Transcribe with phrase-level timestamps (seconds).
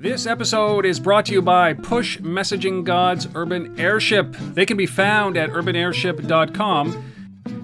[0.00, 4.32] This episode is brought to you by Push Messaging Gods Urban Airship.
[4.32, 7.12] They can be found at urbanairship.com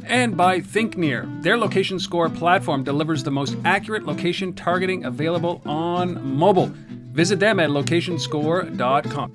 [0.04, 1.42] and by ThinkNear.
[1.42, 6.70] Their location score platform delivers the most accurate location targeting available on mobile.
[7.14, 9.32] Visit them at locationscore.com.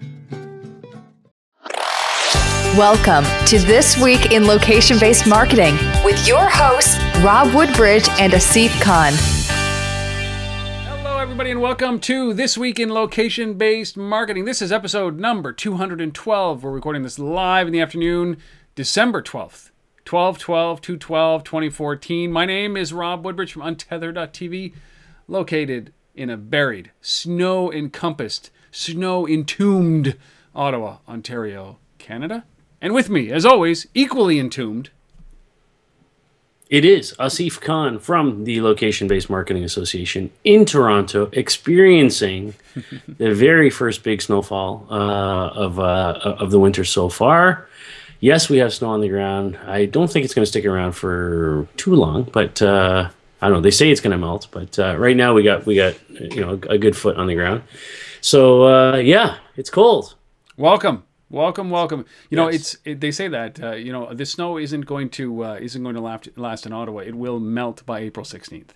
[2.77, 5.73] Welcome to This Week in Location Based Marketing
[6.05, 9.40] with your hosts, Rob Woodbridge and Asif Khan.
[11.51, 14.45] And welcome to This Week in Location Based Marketing.
[14.45, 16.63] This is episode number 212.
[16.63, 18.37] We're recording this live in the afternoon,
[18.73, 19.69] December 12th.
[20.05, 22.31] 12 12 212 2014.
[22.31, 24.73] My name is Rob Woodbridge from Untether.tv,
[25.27, 30.17] located in a buried, snow encompassed, snow entombed
[30.55, 32.45] Ottawa, Ontario, Canada.
[32.79, 34.91] And with me, as always, equally entombed,
[36.71, 42.53] It is Asif Khan from the Location Based Marketing Association in Toronto, experiencing
[43.09, 47.67] the very first big snowfall uh, of uh, of the winter so far.
[48.21, 49.59] Yes, we have snow on the ground.
[49.67, 53.09] I don't think it's going to stick around for too long, but uh,
[53.41, 53.61] I don't know.
[53.61, 56.39] They say it's going to melt, but uh, right now we got we got you
[56.39, 57.63] know a good foot on the ground.
[58.21, 60.15] So uh, yeah, it's cold.
[60.55, 61.03] welcome.
[61.31, 62.05] Welcome, welcome.
[62.29, 65.45] You know, it's it, they say that uh, you know the snow isn't going to
[65.45, 66.99] uh, isn't going to last, last in Ottawa.
[66.99, 68.73] It will melt by April sixteenth.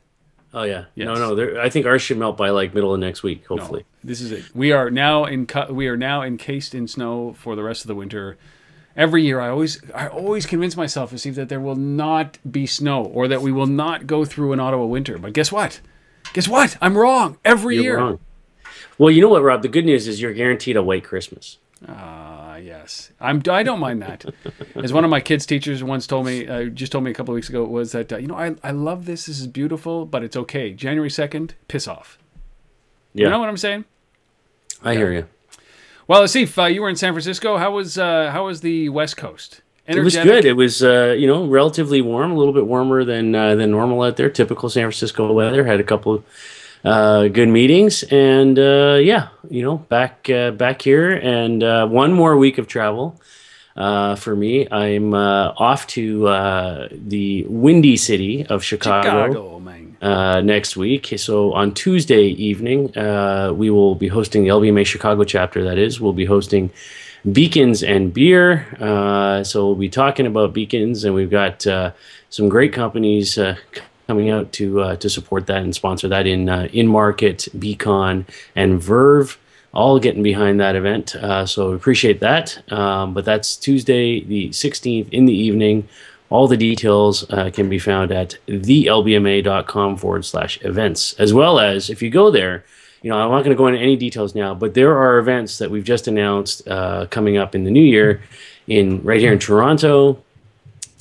[0.53, 1.06] Oh yeah, Yes.
[1.08, 1.59] no, no.
[1.62, 3.84] I think ours should melt by like middle of next week, No, hopefully.
[4.06, 4.45] this is it.
[4.56, 7.95] We are now in we are now encased in snow for the rest of the
[7.95, 8.38] winter.
[8.95, 13.03] Every year, I always I always convince myself see that there will not be snow
[13.03, 15.17] or that we will not go through an Ottawa winter.
[15.17, 15.81] But guess what?
[16.31, 16.78] Guess what?
[16.81, 17.97] I'm wrong every You're year.
[17.97, 18.19] wrong.
[18.97, 19.62] Well, you know what, Rob?
[19.62, 21.58] The good news is you're guaranteed a white Christmas.
[21.86, 22.34] Ah,
[22.86, 23.11] yes.
[23.19, 23.41] I'm.
[23.50, 24.25] I don't mind that.
[24.75, 27.33] As one of my kids' teachers once told me, uh, just told me a couple
[27.33, 29.25] of weeks ago, was that uh, you know I I love this.
[29.25, 30.73] This is beautiful, but it's okay.
[30.73, 32.17] January second, piss off.
[33.13, 33.86] Yeah, You know what I'm saying?
[34.83, 35.28] I hear you.
[36.08, 37.58] Well, Asif, uh, you were in San Francisco.
[37.58, 39.62] How was uh, how was the West Coast?
[39.88, 40.45] It was good.
[40.45, 44.01] It was, uh, you know, relatively warm, a little bit warmer than uh, than normal
[44.01, 44.29] out there.
[44.29, 45.66] Typical San Francisco weather.
[45.66, 46.24] Had a couple
[46.85, 52.13] uh, good meetings, and uh, yeah, you know, back uh, back here, and uh, one
[52.13, 53.19] more week of travel.
[53.75, 59.62] Uh, for me, I'm uh, off to uh, the windy city of Chicago,
[60.01, 61.13] uh, next week.
[61.18, 65.63] So on Tuesday evening, uh, we will be hosting the LBMA Chicago chapter.
[65.63, 66.69] That is, we'll be hosting
[67.29, 68.66] Beacons and Beer.
[68.79, 71.91] Uh, so we'll be talking about beacons, and we've got uh,
[72.29, 73.38] some great companies.
[73.38, 73.57] Uh,
[74.08, 78.82] Coming out to uh, to support that and sponsor that in uh, inMarket, Beacon, and
[78.82, 79.40] Verve,
[79.74, 81.16] all getting behind that event.
[81.16, 82.72] Uh, so appreciate that.
[82.72, 85.88] Um, but that's Tuesday the 16th in the evening.
[86.30, 91.14] All the details uh, can be found at thelbma.com forward slash events.
[91.14, 92.64] As well as if you go there,
[93.02, 95.60] you know, I'm not going to go into any details now, but there are events
[95.60, 98.24] that we've just announced uh, coming up in the new year
[98.68, 100.24] in right here in Toronto.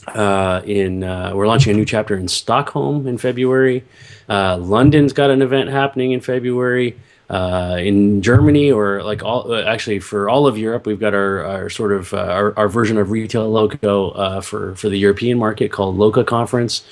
[0.06, 3.84] Uh, in uh, we're launching a new chapter in Stockholm in February.
[4.28, 6.96] Uh, London's got an event happening in February.
[7.30, 11.42] Uh, in Germany, or like all uh, actually for all of Europe, we've got our,
[11.42, 15.38] our sort of uh, our, our version of retail loco uh, for for the European
[15.38, 16.84] market called Loca Conference.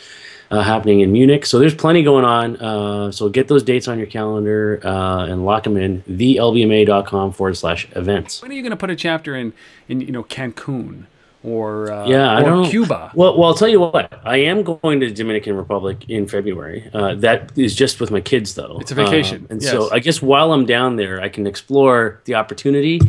[0.50, 1.46] Uh, happening in Munich.
[1.46, 2.56] So there's plenty going on.
[2.56, 6.02] Uh, so get those dates on your calendar uh, and lock them in.
[6.02, 8.42] TheLBMA.com forward slash events.
[8.42, 9.54] When are you going to put a chapter in
[9.88, 11.06] in you know Cancun
[11.44, 12.68] or uh, Yeah, I or don't.
[12.70, 13.10] Cuba?
[13.14, 14.12] Well, well, I'll tell you what.
[14.24, 16.88] I am going to the Dominican Republic in February.
[16.92, 18.78] Uh, that is just with my kids, though.
[18.80, 19.70] It's a vacation, Um, and yes.
[19.70, 23.00] so I guess while I'm down there, I can explore the opportunity.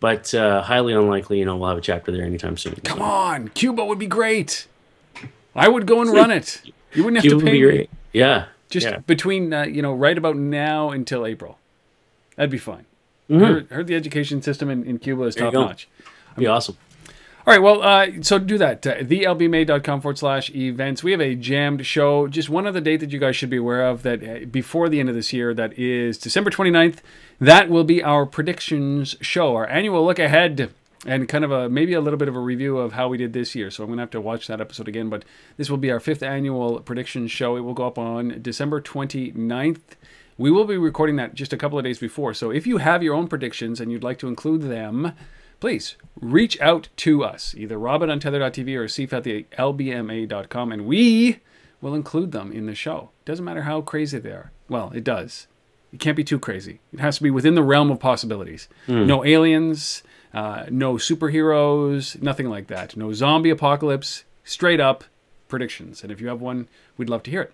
[0.00, 2.76] But uh, highly unlikely, you know, we'll have a chapter there anytime soon.
[2.84, 4.66] Come on, Cuba would be great.
[5.56, 6.60] I would go and run it.
[6.94, 7.66] You wouldn't have would to pay be me.
[7.66, 7.90] great.
[8.12, 8.46] Yeah.
[8.70, 8.98] Just yeah.
[8.98, 11.58] between uh, you know right about now until April.
[12.36, 12.84] That'd be fine.
[13.28, 13.44] Mm-hmm.
[13.44, 15.88] Heard, heard the education system in, in Cuba is top notch.
[16.36, 16.76] be awesome.
[17.48, 18.86] All right, well, uh, so do that.
[18.86, 21.02] Uh, TheLBMA.com forward slash events.
[21.02, 22.28] We have a jammed show.
[22.28, 25.00] Just one other date that you guys should be aware of that uh, before the
[25.00, 26.98] end of this year, that is December 29th.
[27.40, 30.74] That will be our predictions show, our annual look ahead,
[31.06, 33.32] and kind of a maybe a little bit of a review of how we did
[33.32, 33.70] this year.
[33.70, 35.24] So I'm going to have to watch that episode again, but
[35.56, 37.56] this will be our fifth annual predictions show.
[37.56, 39.80] It will go up on December 29th.
[40.36, 42.34] We will be recording that just a couple of days before.
[42.34, 45.14] So if you have your own predictions and you'd like to include them,
[45.60, 50.86] please reach out to us, either rob at untether.tv or Asif at the lbma.com, and
[50.86, 51.40] we
[51.80, 53.10] will include them in the show.
[53.24, 54.50] Doesn't matter how crazy they are.
[54.68, 55.46] Well, it does.
[55.92, 56.80] It can't be too crazy.
[56.92, 58.68] It has to be within the realm of possibilities.
[58.88, 60.02] No aliens,
[60.34, 62.96] uh, no superheroes, nothing like that.
[62.96, 64.24] No zombie apocalypse.
[64.44, 65.04] Straight up
[65.48, 66.02] predictions.
[66.02, 67.52] And if you have one, we'd love to hear it.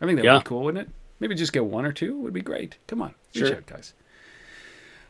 [0.00, 0.38] I think that would Yeah.
[0.38, 0.94] be cool, wouldn't it?
[1.20, 2.76] Maybe just get one or two would be great.
[2.88, 3.56] Come on, reach Sure.
[3.56, 3.94] out, guys.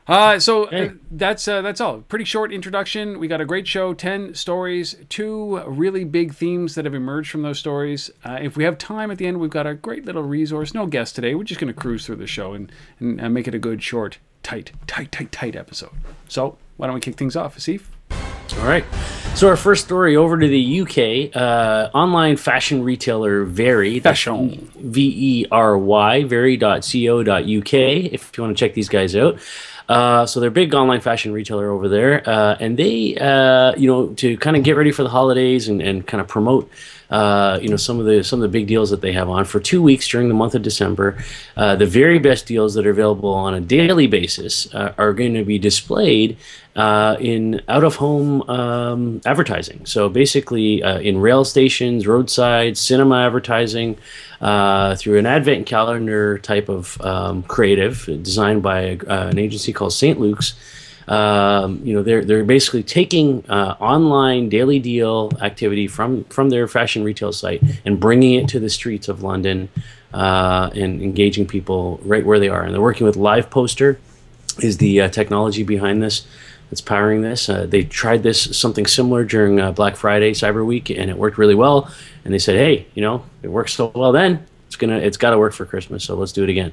[0.09, 0.87] Uh, so Hey.
[0.89, 1.99] uh, that's uh, that's all.
[2.01, 3.21] Pretty short introduction.
[3.21, 7.43] We got a great show, ten stories, two really big themes that have emerged from
[7.43, 8.11] those stories.
[8.25, 10.75] Uh, if we have time at the end, we've got a great little resource.
[10.75, 11.35] No guest today.
[11.37, 13.81] We're just going to cruise through the show and, and uh, make it a good,
[13.81, 15.91] short, tight, tight, tight, tight episode.
[16.29, 17.83] So why don't we kick things off, Asif?
[18.61, 18.85] All right.
[19.35, 21.35] So our first story over to the UK.
[21.35, 23.99] Uh, online fashion retailer Very.
[24.01, 24.71] that's Fashion.
[24.77, 26.25] V E R Y.
[26.25, 27.73] Very.co.uk.
[27.73, 29.39] If you want to check these guys out.
[29.89, 33.87] Uh, so they're a big online fashion retailer over there, uh, and they, uh, you
[33.89, 36.71] know, to kind of get ready for the holidays and, and kind of promote,
[37.13, 39.45] uh, you know, some of the some of the big deals that they have on
[39.45, 41.23] for two weeks during the month of December.
[41.59, 45.35] Uh, the very best deals that are available on a daily basis uh, are going
[45.35, 46.39] to be displayed
[46.75, 49.85] uh, in out of home um, advertising.
[49.85, 53.99] So basically, uh, in rail stations, roadside, cinema advertising,
[54.41, 60.19] through an advent calendar type of um, creative designed by an agency called St.
[60.19, 60.55] Luke's.
[61.09, 66.69] Um, you know, they're they're basically taking uh, online daily deal activity from from their
[66.69, 69.69] fashion retail site and bringing it to the streets of London
[70.15, 72.63] uh, and engaging people right where they are.
[72.63, 73.99] And they're working with Live Poster,
[74.61, 76.27] is the uh, technology behind this
[76.71, 77.49] that's powering this.
[77.49, 81.37] Uh, they tried this something similar during uh, Black Friday, Cyber Week, and it worked
[81.37, 81.91] really well.
[82.25, 84.47] And they said, "Hey, you know, it worked so well then.
[84.73, 86.03] It's gonna, it's got to work for Christmas.
[86.03, 86.73] So let's do it again."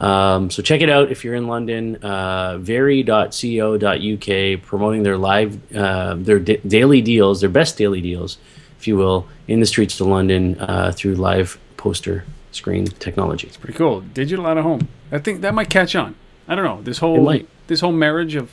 [0.00, 1.96] Um, so check it out if you're in London.
[1.96, 8.36] Uh, Very.co.uk promoting their live, uh, their da- daily deals, their best daily deals,
[8.78, 13.46] if you will, in the streets of London uh, through live poster screen technology.
[13.46, 14.02] It's pretty cool.
[14.02, 14.86] Digital out of home.
[15.10, 16.16] I think that might catch on.
[16.46, 16.82] I don't know.
[16.82, 17.34] This whole
[17.66, 18.52] this whole marriage of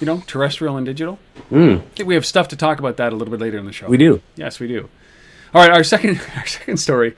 [0.00, 1.18] you know terrestrial and digital.
[1.50, 3.66] Mm, I think we have stuff to talk about that a little bit later in
[3.66, 3.86] the show.
[3.86, 4.22] we do.
[4.34, 4.88] Yes, we do.
[5.54, 7.14] All right, our second our second story.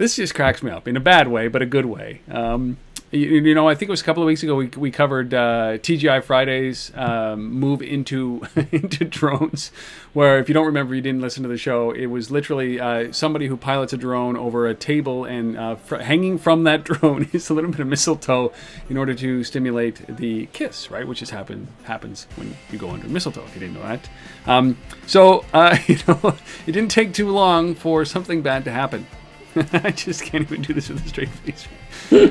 [0.00, 2.22] This just cracks me up in a bad way, but a good way.
[2.30, 2.78] Um,
[3.10, 5.34] you, you know, I think it was a couple of weeks ago we, we covered
[5.34, 8.40] uh, TGI Fridays um, move into
[8.72, 9.70] into drones,
[10.14, 11.90] where if you don't remember, you didn't listen to the show.
[11.90, 15.96] It was literally uh, somebody who pilots a drone over a table, and uh, fr-
[15.96, 18.54] hanging from that drone is a little bit of mistletoe
[18.88, 21.06] in order to stimulate the kiss, right?
[21.06, 23.44] Which is happen happens when you go under mistletoe.
[23.44, 24.08] If you didn't know that,
[24.46, 29.06] um, so uh, you know, it didn't take too long for something bad to happen.
[29.72, 31.66] I just can't even do this with a straight face.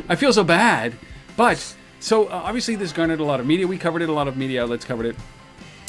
[0.07, 0.93] I feel so bad.
[1.35, 3.67] But so uh, obviously this garnered a lot of media.
[3.67, 4.09] We covered it.
[4.09, 5.15] A lot of media outlets covered it.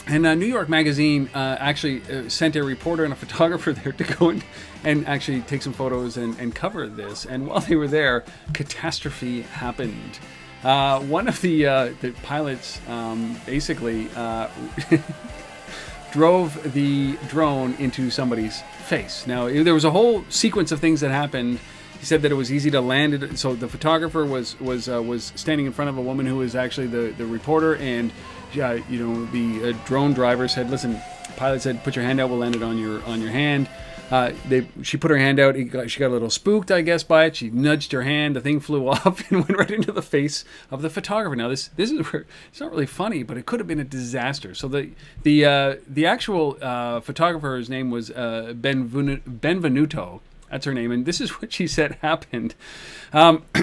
[0.07, 3.93] And uh, New York Magazine uh, actually uh, sent a reporter and a photographer there
[3.93, 4.45] to go and,
[4.85, 7.27] and actually take some photos and, and cover this.
[7.27, 10.19] And while they were there, catastrophe happened.
[10.65, 14.09] Uh, one of the uh, the pilots um, basically
[16.13, 19.27] drove the drone into somebody's face.
[19.27, 21.59] Now, there was a whole sequence of things that happened.
[21.99, 23.39] He said that it was easy to land it.
[23.39, 26.55] So the photographer was was uh, was standing in front of a woman who was
[26.57, 28.11] actually the the reporter, and
[28.59, 31.01] uh, you know the uh, drone driver said, "Listen."
[31.37, 32.29] Pilot said, "Put your hand out.
[32.29, 33.69] We'll land it on your on your hand."
[34.11, 35.55] Uh, they, she put her hand out.
[35.71, 37.37] Got, she got a little spooked, I guess, by it.
[37.37, 38.37] She nudged her hand.
[38.37, 41.37] The thing flew off and went right into the face of the photographer.
[41.37, 42.07] Now, this this is
[42.49, 44.55] it's not really funny, but it could have been a disaster.
[44.55, 44.91] So the
[45.23, 50.21] the uh, the actual uh, photographer's name was uh, Benvenu- Benvenuto.
[50.51, 52.55] That's her name, and this is what she said happened.
[53.13, 53.45] Um,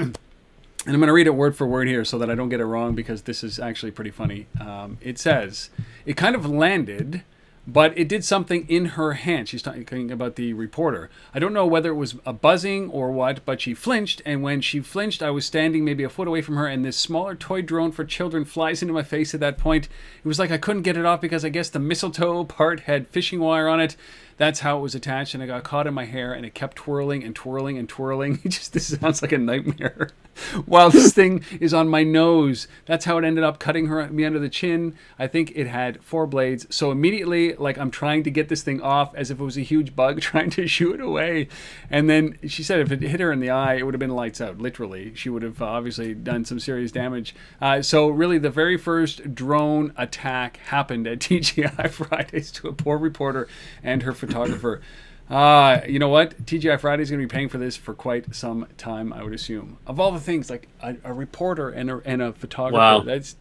[0.88, 2.62] and I'm going to read it word for word here so that I don't get
[2.62, 4.48] it wrong because this is actually pretty funny.
[4.60, 5.70] Um, it says,
[6.06, 7.24] it kind of landed,
[7.68, 9.50] but it did something in her hand.
[9.50, 11.10] She's talking about the reporter.
[11.34, 14.22] I don't know whether it was a buzzing or what, but she flinched.
[14.26, 16.96] And when she flinched, I was standing maybe a foot away from her, and this
[16.96, 19.90] smaller toy drone for children flies into my face at that point.
[20.24, 23.10] It was like I couldn't get it off because I guess the mistletoe part had
[23.10, 23.98] fishing wire on it.
[24.38, 26.78] That's how it was attached, and I got caught in my hair, and it kept
[26.78, 28.40] twirling and twirling and twirling.
[28.46, 30.10] It just this sounds like a nightmare.
[30.66, 34.26] While this thing is on my nose, that's how it ended up cutting her me
[34.26, 34.96] under the chin.
[35.18, 36.68] I think it had four blades.
[36.70, 39.62] So immediately, like I'm trying to get this thing off as if it was a
[39.62, 41.48] huge bug, trying to shoo it away.
[41.90, 44.16] And then she said if it hit her in the eye, it would have been
[44.16, 44.58] lights out.
[44.60, 47.36] Literally, she would have uh, obviously done some serious damage.
[47.62, 52.98] Uh, so really, the very first drone attack happened at TGI Fridays to a poor
[52.98, 53.48] reporter
[53.84, 54.82] and her photographer.
[55.30, 56.46] Uh, you know what?
[56.46, 59.34] TGI Friday is going to be paying for this for quite some time, I would
[59.34, 59.78] assume.
[59.86, 63.00] Of all the things, like a, a reporter and a, and a photographer, Wow.
[63.02, 63.36] that's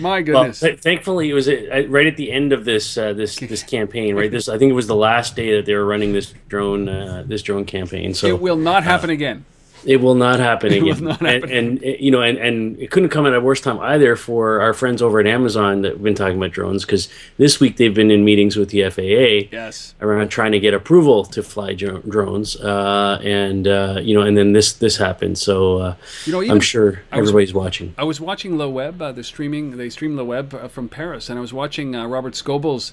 [0.00, 0.60] my Well, goodness.
[0.60, 4.16] th- thankfully, it was uh, right at the end of this uh, this this campaign.
[4.16, 6.88] Right, this I think it was the last day that they were running this drone
[6.88, 8.14] uh, this drone campaign.
[8.14, 9.44] So it will not happen again.
[9.84, 12.90] It will not happen will not and, happen and, uh, you know, and, and it
[12.90, 16.02] couldn't come at a worse time either for our friends over at Amazon that have
[16.02, 19.94] been talking about drones because this week they've been in meetings with the FAA Yes.
[20.00, 24.36] around trying to get approval to fly dro- drones, uh, and uh, you know, and
[24.36, 25.38] then this this happened.
[25.38, 25.94] So uh,
[26.26, 27.94] You know, I'm sure was- everybody's watching.
[27.98, 29.76] I was watching Le Web, uh, the streaming.
[29.76, 32.92] They stream Le Web uh, from Paris, and I was watching uh, Robert Scoble's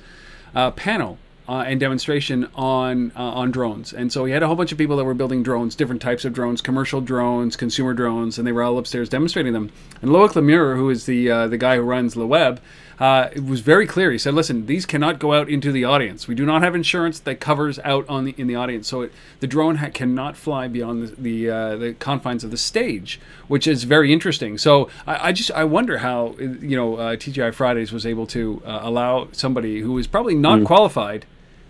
[0.56, 1.18] uh, panel
[1.50, 3.92] uh, and demonstration on uh, on drones.
[3.92, 6.24] And so he had a whole bunch of people that were building drones, different types
[6.24, 9.72] of drones, commercial drones, consumer drones, and they were all upstairs demonstrating them.
[10.00, 12.62] And Loic Le Meur, who is the uh, the guy who runs Le Web,
[13.00, 14.12] uh, it was very clear.
[14.12, 16.28] He said, "Listen, these cannot go out into the audience.
[16.28, 18.88] We do not have insurance that covers out on the in the audience.
[18.88, 22.58] So it, the drone ha- cannot fly beyond the the, uh, the confines of the
[22.58, 24.60] stage, which is very interesting.
[24.60, 28.62] So I, I just I wonder how you know uh, TGI Fridays was able to
[28.68, 31.26] uh, allow somebody who was probably not qualified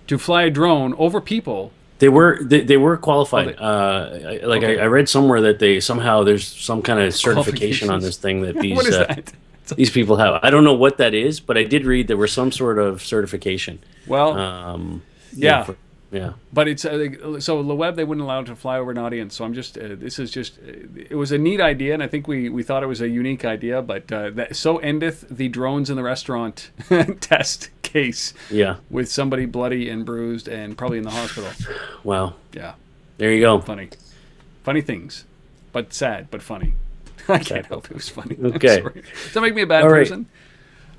[0.10, 1.72] to fly a drone over people.
[2.00, 3.56] They were they, they were qualified.
[3.60, 4.80] Oh, uh, like Okay.
[4.80, 8.42] I, I read somewhere that they somehow there's some kind of certification on this thing
[8.42, 9.34] that these uh, that?
[9.78, 10.40] these people have.
[10.44, 13.02] I don't know what that is, but I did read there was some sort of
[13.04, 13.80] certification.
[14.08, 15.02] Well, Um,
[15.34, 15.64] Yeah.
[15.64, 15.76] for-
[16.12, 16.34] yeah.
[16.52, 19.36] But it's uh, so the web they wouldn't allow it to fly over an audience.
[19.36, 20.72] So I'm just uh, this is just uh,
[21.10, 23.46] it was a neat idea, and I think we we thought it was a unique
[23.46, 23.82] idea.
[23.82, 26.72] But uh, that so endeth the drones in the restaurant
[27.22, 28.76] test case Yeah.
[28.90, 31.50] with somebody bloody and bruised and probably in the hospital.
[32.04, 32.36] Wow.
[32.54, 32.74] Yeah,
[33.18, 33.60] There you go.
[33.62, 33.90] funny,
[34.64, 35.26] funny things,
[35.72, 36.74] but sad but funny.
[37.28, 37.92] I can't help it.
[37.92, 38.36] It was funny.
[38.44, 38.82] Okay.
[38.82, 40.00] Does that make me a bad All right.
[40.08, 40.28] person?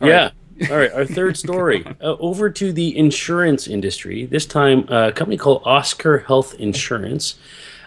[0.01, 0.31] yeah.
[0.69, 0.93] All right.
[0.93, 1.85] Our third story.
[2.01, 4.27] uh, over to the insurance industry.
[4.27, 7.37] This time, uh, a company called Oscar Health Insurance,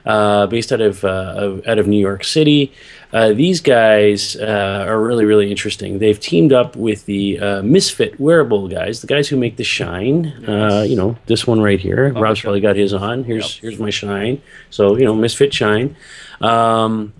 [0.05, 2.73] uh, based out of, uh, of out of New York City.
[3.13, 5.99] Uh, these guys uh, are really really interesting.
[5.99, 10.33] They've teamed up with the uh, Misfit wearable guys, the guys who make the Shine.
[10.47, 12.11] Uh, you know this one right here.
[12.11, 13.23] Rob's probably got his on.
[13.23, 14.41] Here's here's my Shine.
[14.71, 15.95] So you know Misfit Shine.
[16.41, 17.13] Um,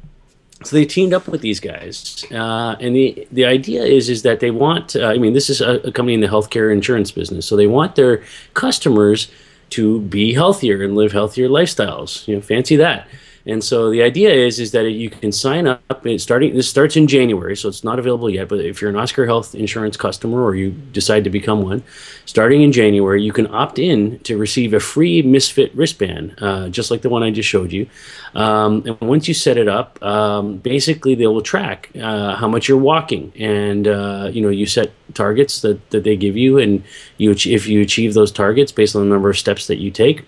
[0.65, 4.39] so they teamed up with these guys, uh, and the the idea is is that
[4.39, 4.95] they want.
[4.95, 7.67] Uh, I mean, this is a, a company in the healthcare insurance business, so they
[7.67, 9.29] want their customers
[9.71, 12.27] to be healthier and live healthier lifestyles.
[12.27, 13.07] You know, fancy that.
[13.45, 15.81] And so the idea is is that you can sign up.
[16.17, 16.53] Starting.
[16.53, 18.49] This starts in January, so it's not available yet.
[18.49, 21.83] But if you're an Oscar Health Insurance customer or you decide to become one,
[22.25, 26.91] starting in January, you can opt in to receive a free Misfit wristband, uh, just
[26.91, 27.87] like the one I just showed you.
[28.35, 32.67] Um, and once you set it up, um, basically they will track uh, how much
[32.67, 36.83] you're walking, and uh, you know you set targets that, that they give you, and
[37.17, 40.25] you if you achieve those targets based on the number of steps that you take,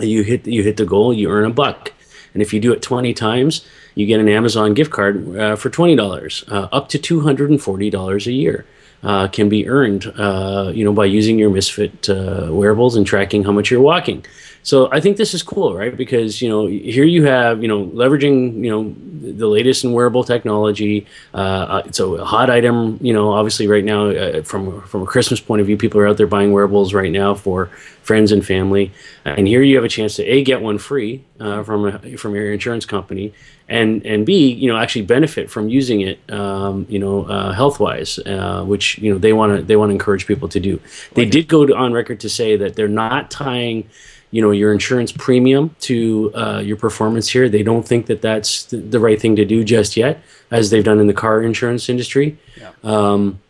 [0.00, 1.92] you hit you hit the goal, you earn a buck.
[2.38, 3.66] And if you do it 20 times,
[3.96, 8.64] you get an Amazon gift card uh, for $20, uh, up to $240 a year.
[9.02, 13.42] Uh, can be earned, uh, you know, by using your Misfit uh, wearables and tracking
[13.42, 14.24] how much you're walking.
[14.62, 15.96] So I think this is cool, right?
[15.96, 20.24] Because you know, here you have, you know, leveraging, you know, the latest in wearable
[20.24, 21.06] technology.
[21.34, 23.32] Uh, uh, it's a hot item, you know.
[23.32, 26.26] Obviously, right now, uh, from from a Christmas point of view, people are out there
[26.26, 27.66] buying wearables right now for
[28.02, 28.90] friends and family.
[29.24, 32.34] And here you have a chance to a get one free uh, from a, from
[32.34, 33.34] your insurance company,
[33.68, 37.80] and and b you know actually benefit from using it, um, you know, uh, health
[37.80, 40.80] wise, uh, which you know they want to they want to encourage people to do.
[41.14, 43.88] They did go to, on record to say that they're not tying
[44.30, 47.48] you know your insurance premium to uh, your performance here.
[47.48, 50.84] They don't think that that's the, the right thing to do just yet, as they've
[50.84, 52.38] done in the car insurance industry.
[52.84, 53.40] Um,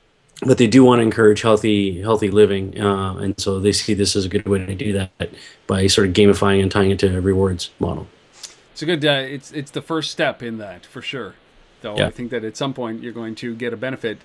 [0.42, 4.14] but they do want to encourage healthy healthy living, uh, and so they see this
[4.14, 5.30] as a good way to do that
[5.66, 8.06] by sort of gamifying and tying it to a rewards model.
[8.72, 9.04] It's a good.
[9.04, 11.34] Uh, it's it's the first step in that for sure.
[11.80, 12.06] Though Yeah.
[12.06, 14.18] I think that at some point you're going to get a benefit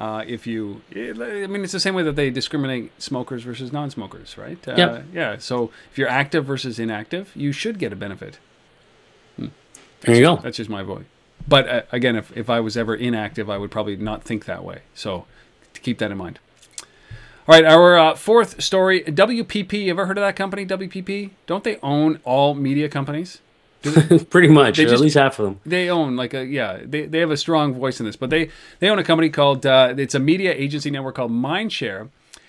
[0.00, 0.80] uh, if you.
[0.96, 4.66] I mean, it's the same way that they discriminate smokers versus non-smokers, right?
[4.66, 5.04] Uh, Yep.
[5.12, 5.36] Yeah.
[5.38, 8.38] So if you're active versus inactive, you should get a benefit.
[9.36, 10.36] There you go.
[10.36, 11.04] That's just my voice.
[11.46, 14.64] But uh, again, if if I was ever inactive, I would probably not think that
[14.64, 14.80] way.
[14.94, 15.26] So
[15.74, 16.38] to keep that in mind.
[17.46, 19.84] All right, our uh, fourth story: WPP.
[19.84, 20.64] You ever heard of that company?
[20.64, 21.30] WPP?
[21.46, 23.40] Don't they own all media companies?
[24.30, 25.60] Pretty much, just- at least half of them.
[25.64, 28.50] they own like a yeah they, they have a strong voice in this but they
[28.78, 32.08] they own a company called uh, it's a media agency network called mindshare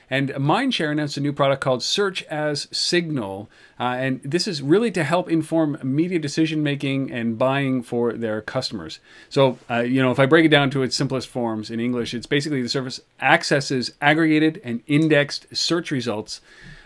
[0.09, 4.91] and mindshare announced a new product called search as signal uh, and this is really
[4.91, 10.11] to help inform media decision making and buying for their customers so uh, you know
[10.11, 12.99] if i break it down to its simplest forms in english it's basically the service
[13.21, 16.41] accesses aggregated and indexed search results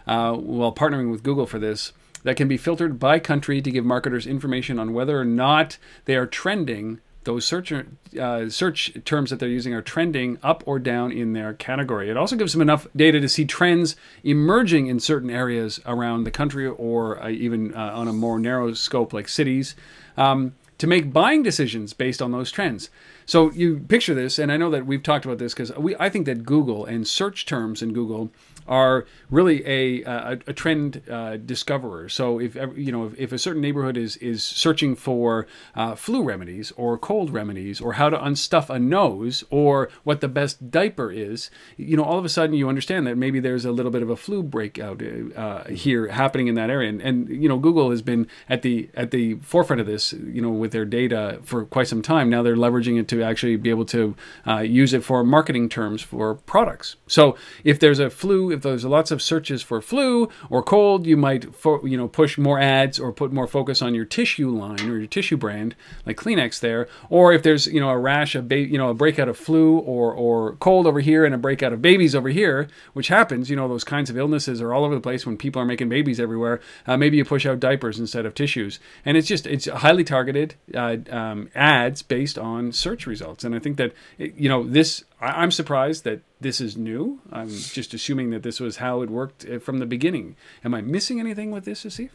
[0.05, 1.93] uh, while partnering with google for this
[2.25, 6.15] that can be filtered by country to give marketers information on whether or not they
[6.15, 7.71] are trending those search
[8.19, 12.09] uh, search terms that they're using are trending up or down in their category.
[12.09, 16.31] It also gives them enough data to see trends emerging in certain areas around the
[16.31, 19.75] country or uh, even uh, on a more narrow scope like cities
[20.17, 22.89] um, to make buying decisions based on those trends.
[23.25, 26.09] So you picture this, and I know that we've talked about this because we I
[26.09, 28.31] think that Google and search terms in Google
[28.67, 32.09] are really a a, a trend uh, discoverer.
[32.09, 36.23] So if you know if, if, a certain neighborhood is is searching for uh, flu
[36.23, 41.11] remedies or cold remedies or how to unstuff a nose or what the best diaper
[41.11, 44.01] is, you know all of a sudden you understand that maybe there's a little bit
[44.01, 45.01] of a flu breakout
[45.35, 46.89] uh, here happening in that area.
[46.89, 50.41] And, and you know Google has been at the at the forefront of this, you
[50.41, 52.29] know, with their data for quite some time.
[52.29, 54.15] Now they're leveraging it to actually be able to
[54.47, 56.95] uh, use it for marketing terms for products.
[57.07, 61.17] So if there's a flu if there's lots of searches for flu or cold, you
[61.17, 64.89] might fo- you know push more ads or put more focus on your tissue line
[64.89, 66.87] or your tissue brand like Kleenex there.
[67.09, 69.77] Or if there's you know a rash of ba- you know a breakout of flu
[69.79, 73.49] or or cold over here and a breakout of babies over here, which happens.
[73.49, 75.89] You know those kinds of illnesses are all over the place when people are making
[75.89, 76.59] babies everywhere.
[76.87, 80.55] Uh, maybe you push out diapers instead of tissues, and it's just it's highly targeted
[80.73, 83.43] uh, um, ads based on search results.
[83.43, 87.19] And I think that you know this I, am surprised that this is new.
[87.31, 90.35] I'm just assuming that this was how it worked uh, from the beginning.
[90.63, 92.09] Am I missing anything with this, Asif?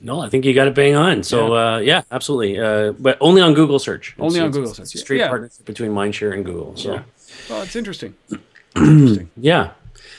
[0.00, 1.22] No, I think you got it bang on.
[1.22, 2.58] So yeah, uh, yeah absolutely.
[2.58, 4.14] Uh, but only on Google search.
[4.18, 4.88] Only it's, on Google search.
[4.88, 5.28] straight yeah.
[5.28, 6.76] partnership between Mindshare and Google.
[6.76, 7.02] So, yeah.
[7.48, 8.14] well, it's interesting.
[8.76, 9.30] interesting.
[9.36, 9.70] Yeah.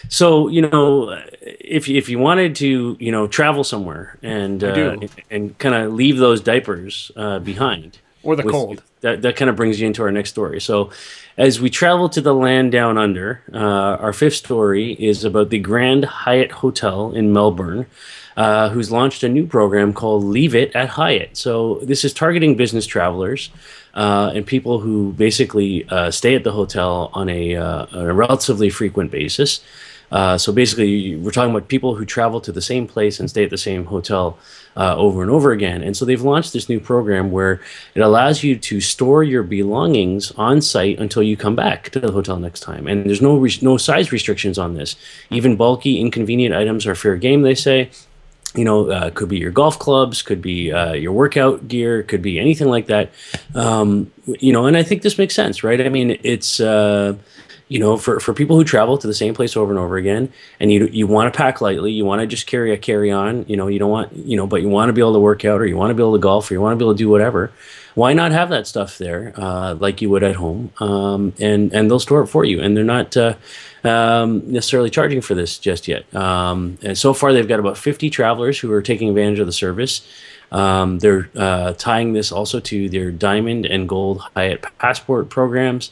[0.10, 4.98] So you know, if if you wanted to, you know, travel somewhere and uh,
[5.30, 9.56] and kind of leave those diapers uh, behind, or the cold, that, that kind of
[9.56, 10.60] brings you into our next story.
[10.60, 10.92] So,
[11.38, 15.60] as we travel to the land down under, uh, our fifth story is about the
[15.60, 17.86] Grand Hyatt Hotel in Melbourne,
[18.36, 21.38] uh, who's launched a new program called Leave It at Hyatt.
[21.38, 23.50] So, this is targeting business travelers
[23.94, 28.14] uh, and people who basically uh, stay at the hotel on a, uh, on a
[28.14, 29.62] relatively frequent basis.
[30.12, 33.44] Uh, so basically, we're talking about people who travel to the same place and stay
[33.44, 34.38] at the same hotel
[34.78, 35.82] uh, over and over again.
[35.84, 37.60] And so they've launched this new program where
[37.96, 42.12] it allows you to store your belongings on site until you come back to the
[42.12, 42.88] hotel next time.
[42.88, 44.96] And there's no re- no size restrictions on this.
[45.30, 47.42] Even bulky, inconvenient items are fair game.
[47.42, 47.90] They say.
[48.56, 52.24] You know, uh, could be your golf clubs, could be uh, your workout gear, could
[52.24, 53.12] be anything like that.
[53.54, 55.80] Um, you know, and I think this makes sense, right?
[55.80, 57.18] I mean, it's uh,
[57.70, 60.32] you know, for, for people who travel to the same place over and over again,
[60.60, 63.46] and you you want to pack lightly, you want to just carry a carry on,
[63.48, 65.44] you know, you don't want, you know, but you want to be able to work
[65.44, 66.94] out, or you want to be able to golf, or you want to be able
[66.94, 67.52] to do whatever.
[67.96, 71.90] Why not have that stuff there, uh, like you would at home, um, and and
[71.90, 73.36] they'll store it for you, and they're not uh,
[73.84, 76.14] um, necessarily charging for this just yet.
[76.16, 79.54] Um, and so far, they've got about 50 travelers who are taking advantage of the
[79.54, 80.08] service.
[80.52, 85.92] Um, they're uh, tying this also to their Diamond and Gold Hyatt Passport programs.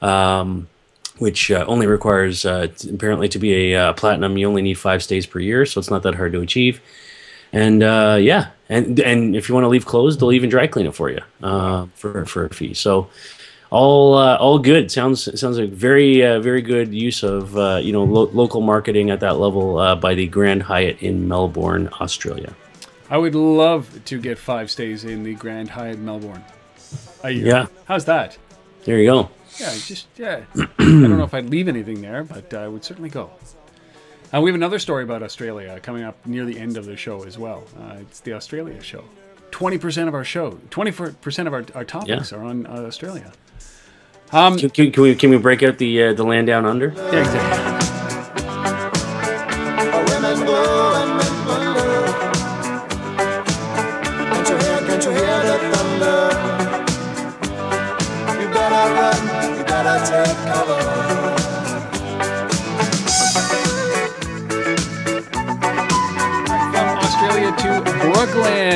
[0.00, 0.68] Um,
[1.18, 4.36] which uh, only requires uh, apparently to be a uh, platinum.
[4.36, 6.80] You only need five stays per year, so it's not that hard to achieve.
[7.52, 10.86] And uh, yeah, and and if you want to leave clothes, they'll even dry clean
[10.86, 12.74] it for you uh, for for a fee.
[12.74, 13.08] So
[13.70, 14.90] all uh, all good.
[14.90, 17.52] Sounds sounds like very very good use of
[17.84, 22.54] you know lo- local marketing at that level by the Grand Hyatt in Melbourne, Australia.
[23.08, 26.44] I would love to get five stays in the Grand Hyatt Melbourne
[27.22, 27.46] a year.
[27.46, 28.36] Yeah, how's that?
[28.84, 29.30] There you go.
[29.58, 30.44] Yeah, just yeah.
[30.56, 33.30] I don't know if I'd leave anything there, but I would certainly go.
[34.34, 37.22] Uh, we have another story about Australia coming up near the end of the show
[37.22, 37.64] as well.
[37.78, 39.04] Uh, it's the Australia show.
[39.50, 42.38] Twenty percent of our show, twenty percent of our, our topics yeah.
[42.38, 43.32] are on uh, Australia.
[44.32, 46.92] Um, can, can, can, we can we break out the uh, the land down under?
[46.96, 47.95] Yeah, exactly.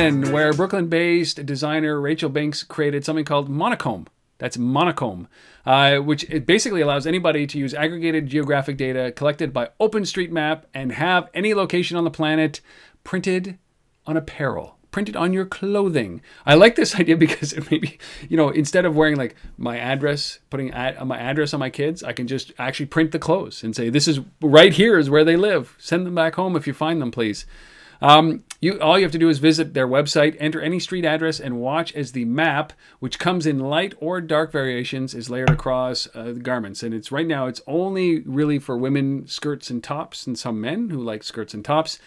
[0.01, 4.07] Brooklyn, where Brooklyn based designer Rachel Binks created something called Monochome.
[4.39, 5.27] That's Monochome,
[5.63, 10.93] uh, which it basically allows anybody to use aggregated geographic data collected by OpenStreetMap and
[10.93, 12.61] have any location on the planet
[13.03, 13.59] printed
[14.07, 16.21] on apparel printed on your clothing.
[16.45, 20.39] I like this idea because it maybe, you know, instead of wearing like my address,
[20.49, 23.75] putting ad, my address on my kids, I can just actually print the clothes and
[23.75, 25.75] say, this is right here is where they live.
[25.77, 27.45] Send them back home if you find them, please.
[28.01, 31.39] Um, you, all you have to do is visit their website, enter any street address,
[31.39, 36.07] and watch as the map, which comes in light or dark variations, is layered across
[36.15, 36.83] uh, the garments.
[36.83, 40.89] And it's right now it's only really for women skirts and tops, and some men
[40.89, 41.99] who like skirts and tops.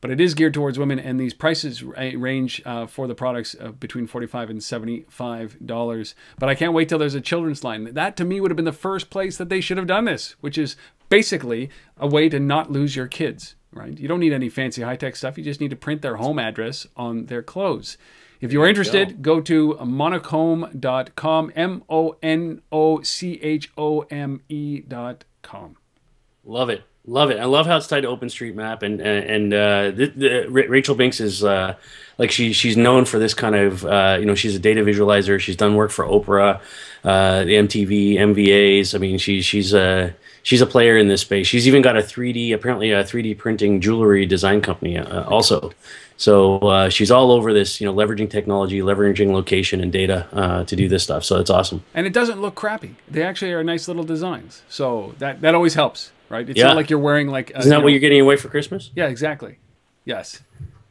[0.00, 3.72] but it is geared towards women, and these prices range uh, for the products uh,
[3.72, 6.14] between forty-five and seventy-five dollars.
[6.38, 7.92] But I can't wait till there's a children's line.
[7.94, 10.36] That to me would have been the first place that they should have done this,
[10.40, 10.76] which is
[11.08, 13.54] basically a way to not lose your kids.
[13.72, 13.98] Right?
[13.98, 15.36] You don't need any fancy high-tech stuff.
[15.36, 17.98] You just need to print their home address on their clothes.
[18.40, 19.40] If you're interested, go.
[19.40, 25.76] to monochome.com, M O N O C H O M E.com.
[26.44, 26.82] Love it.
[27.08, 27.38] Love it.
[27.38, 31.42] I love how it's tied to OpenStreetMap, and and uh, the, the, Rachel Binks is
[31.42, 31.74] uh,
[32.18, 35.40] like she she's known for this kind of uh, you know she's a data visualizer.
[35.40, 36.60] She's done work for Oprah,
[37.04, 38.94] uh, the MTV, MVAs.
[38.94, 40.14] I mean she she's a
[40.48, 41.46] she's a player in this space.
[41.46, 45.72] She's even got a 3D apparently a 3D printing jewelry design company uh, also.
[46.16, 50.64] So uh, she's all over this, you know, leveraging technology, leveraging location and data uh,
[50.64, 51.22] to do this stuff.
[51.22, 51.82] So it's awesome.
[51.94, 52.96] And it doesn't look crappy.
[53.10, 54.62] They actually are nice little designs.
[54.70, 56.48] So that that always helps, right?
[56.48, 56.68] It's Yeah.
[56.68, 57.50] not like you're wearing like.
[57.50, 58.90] A, Isn't that you what know- you're getting away for Christmas?
[58.96, 59.58] Yeah, exactly.
[60.06, 60.42] Yes.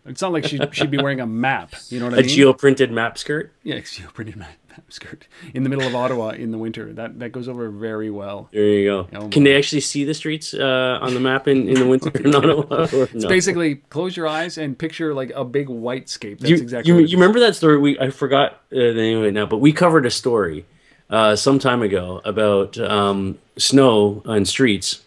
[0.05, 1.73] It's not like she, she'd be wearing a map.
[1.89, 2.29] You know what I A mean?
[2.29, 3.51] A geo printed map skirt.
[3.63, 4.53] yeah, geo printed map
[4.89, 6.93] skirt in the middle of Ottawa in the winter.
[6.93, 8.49] That that goes over very well.
[8.51, 9.07] There you go.
[9.13, 12.09] Oh, Can they actually see the streets uh, on the map in, in the winter
[12.19, 12.87] in Ottawa?
[13.13, 13.27] No?
[13.27, 16.39] Basically, close your eyes and picture like a big white scape.
[16.39, 16.93] That's you, exactly.
[16.93, 17.77] you, you remember that story?
[17.77, 20.65] We I forgot uh, the name of it now, but we covered a story
[21.09, 25.03] uh, some time ago about um, snow on streets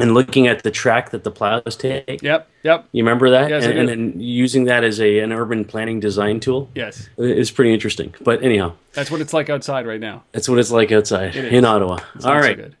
[0.00, 2.22] and looking at the track that the plows take.
[2.22, 2.48] Yep.
[2.62, 2.88] Yep.
[2.92, 3.50] You remember that?
[3.50, 6.68] Yes, and, and then using that as a an urban planning design tool.
[6.74, 7.08] Yes.
[7.18, 8.14] It's pretty interesting.
[8.20, 10.24] But anyhow, That's what it's like outside right now.
[10.32, 11.64] that's what it's like outside It in.
[11.64, 11.98] Ottawa.
[12.14, 12.76] It's All not so good.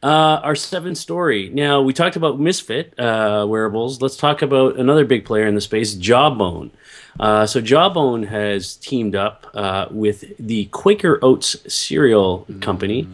[0.00, 1.50] Uh, our seventh story.
[1.52, 4.00] Now we talked about Misfit uh, wearables.
[4.00, 6.70] Let's talk about another big player in the space, Jawbone.
[7.18, 13.08] Uh, so Jawbone has teamed up uh, with the Quaker Oats cereal company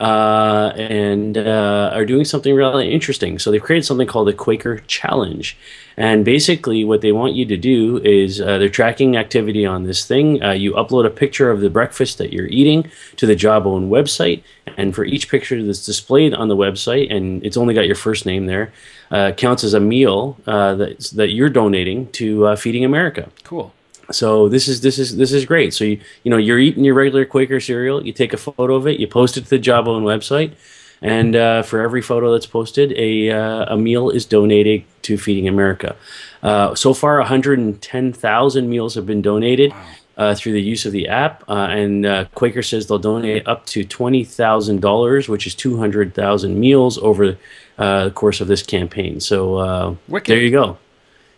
[0.00, 3.38] uh, and uh, are doing something really interesting.
[3.38, 5.56] So they've created something called the Quaker Challenge.
[5.98, 10.06] And basically, what they want you to do is uh, they're tracking activity on this
[10.06, 10.42] thing.
[10.42, 14.42] Uh, you upload a picture of the breakfast that you're eating to the Jawbone website,
[14.78, 18.24] and for each picture that's displayed on the website, and it's only got your first
[18.24, 18.72] name there,
[19.10, 23.28] uh, counts as a meal uh, that that you're donating to Feeding America.
[23.44, 23.74] Cool.
[24.12, 25.72] So this is this is this is great.
[25.74, 28.04] So you you know you're eating your regular Quaker cereal.
[28.04, 29.00] You take a photo of it.
[29.00, 30.54] You post it to the Jawbone website,
[31.02, 35.48] and uh, for every photo that's posted, a uh, a meal is donated to Feeding
[35.48, 35.96] America.
[36.42, 39.72] Uh, so far, 110,000 meals have been donated.
[40.16, 43.64] Uh, through the use of the app, uh, and uh, Quaker says they'll donate up
[43.64, 47.38] to twenty thousand dollars, which is two hundred thousand meals over
[47.78, 49.18] uh, the course of this campaign.
[49.18, 49.94] So uh,
[50.34, 50.76] there you go.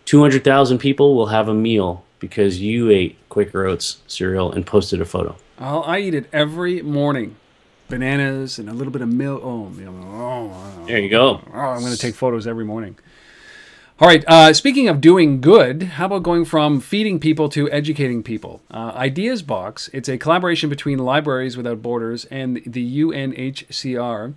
[0.05, 5.05] 200,000 people will have a meal because you ate Quaker Oats cereal and posted a
[5.05, 5.35] photo.
[5.59, 7.35] Well, I eat it every morning.
[7.89, 9.43] Bananas and a little bit of milk.
[9.45, 9.95] Oh, milk.
[10.07, 11.43] oh, There you go.
[11.53, 12.97] oh, I'm going to take photos every morning.
[13.99, 14.25] All right.
[14.29, 18.63] Uh, speaking of doing good, how about going from feeding people to educating people?
[18.71, 19.91] Uh, Ideas Box.
[19.93, 24.35] It's a collaboration between Libraries Without Borders and the UNHCR.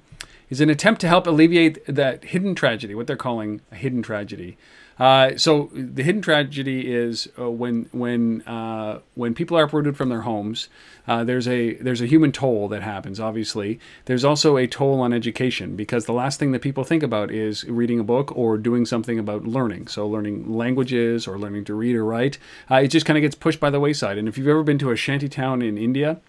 [0.47, 4.57] Is an attempt to help alleviate that hidden tragedy, what they're calling a hidden tragedy.
[4.97, 10.09] Uh, so the hidden tragedy is uh, when when uh, when people are uprooted from
[10.09, 10.69] their homes.
[11.07, 13.19] Uh, there's a there's a human toll that happens.
[13.19, 17.29] Obviously, there's also a toll on education because the last thing that people think about
[17.29, 19.87] is reading a book or doing something about learning.
[19.87, 22.37] So learning languages or learning to read or write,
[22.71, 24.17] uh, it just kind of gets pushed by the wayside.
[24.17, 26.19] And if you've ever been to a shanty town in India,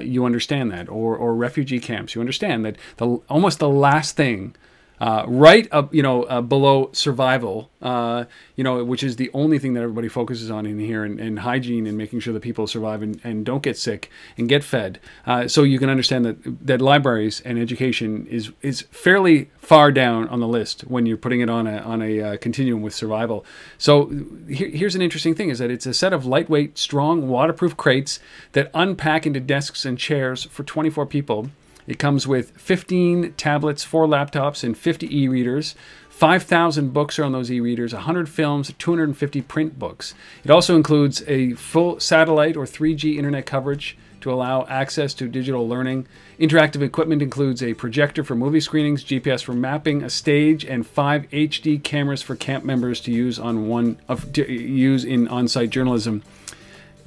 [0.00, 4.56] you understand that, or, or refugee camps, you understand that the almost the last thing,
[5.00, 9.58] uh, right up, you know, uh, below survival, uh, you know, which is the only
[9.58, 12.66] thing that everybody focuses on in here, and, and hygiene and making sure that people
[12.66, 14.98] survive and, and don't get sick and get fed.
[15.26, 20.28] Uh, so you can understand that that libraries and education is is fairly far down
[20.28, 23.44] on the list when you're putting it on a on a uh, continuum with survival.
[23.78, 24.10] So
[24.48, 28.18] here, here's an interesting thing: is that it's a set of lightweight, strong, waterproof crates
[28.52, 31.50] that unpack into desks and chairs for 24 people.
[31.86, 35.74] It comes with 15 tablets, four laptops, and 50 e-readers.
[36.08, 40.14] 5,000 books are on those e-readers, 100 films, 250 print books.
[40.44, 45.68] It also includes a full satellite or 3G internet coverage to allow access to digital
[45.68, 46.06] learning.
[46.40, 51.30] Interactive equipment includes a projector for movie screenings, GPS for mapping, a stage, and five
[51.30, 53.98] HD cameras for camp members to use on one
[54.34, 56.22] use in on-site journalism.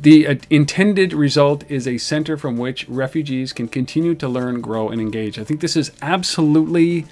[0.02, 4.90] The uh, intended result is a center from which refugees can continue to learn, grow,
[4.90, 5.38] and engage.
[5.38, 7.06] I think this is absolutely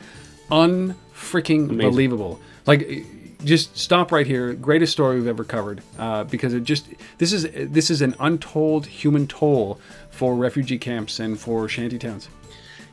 [0.50, 2.40] unfreaking believable.
[2.66, 2.96] Like, uh,
[3.44, 4.54] just stop right here.
[4.54, 8.88] Greatest story we've ever covered uh, because it just this is this is an untold
[8.88, 12.30] human toll for refugee camps and for shanty towns.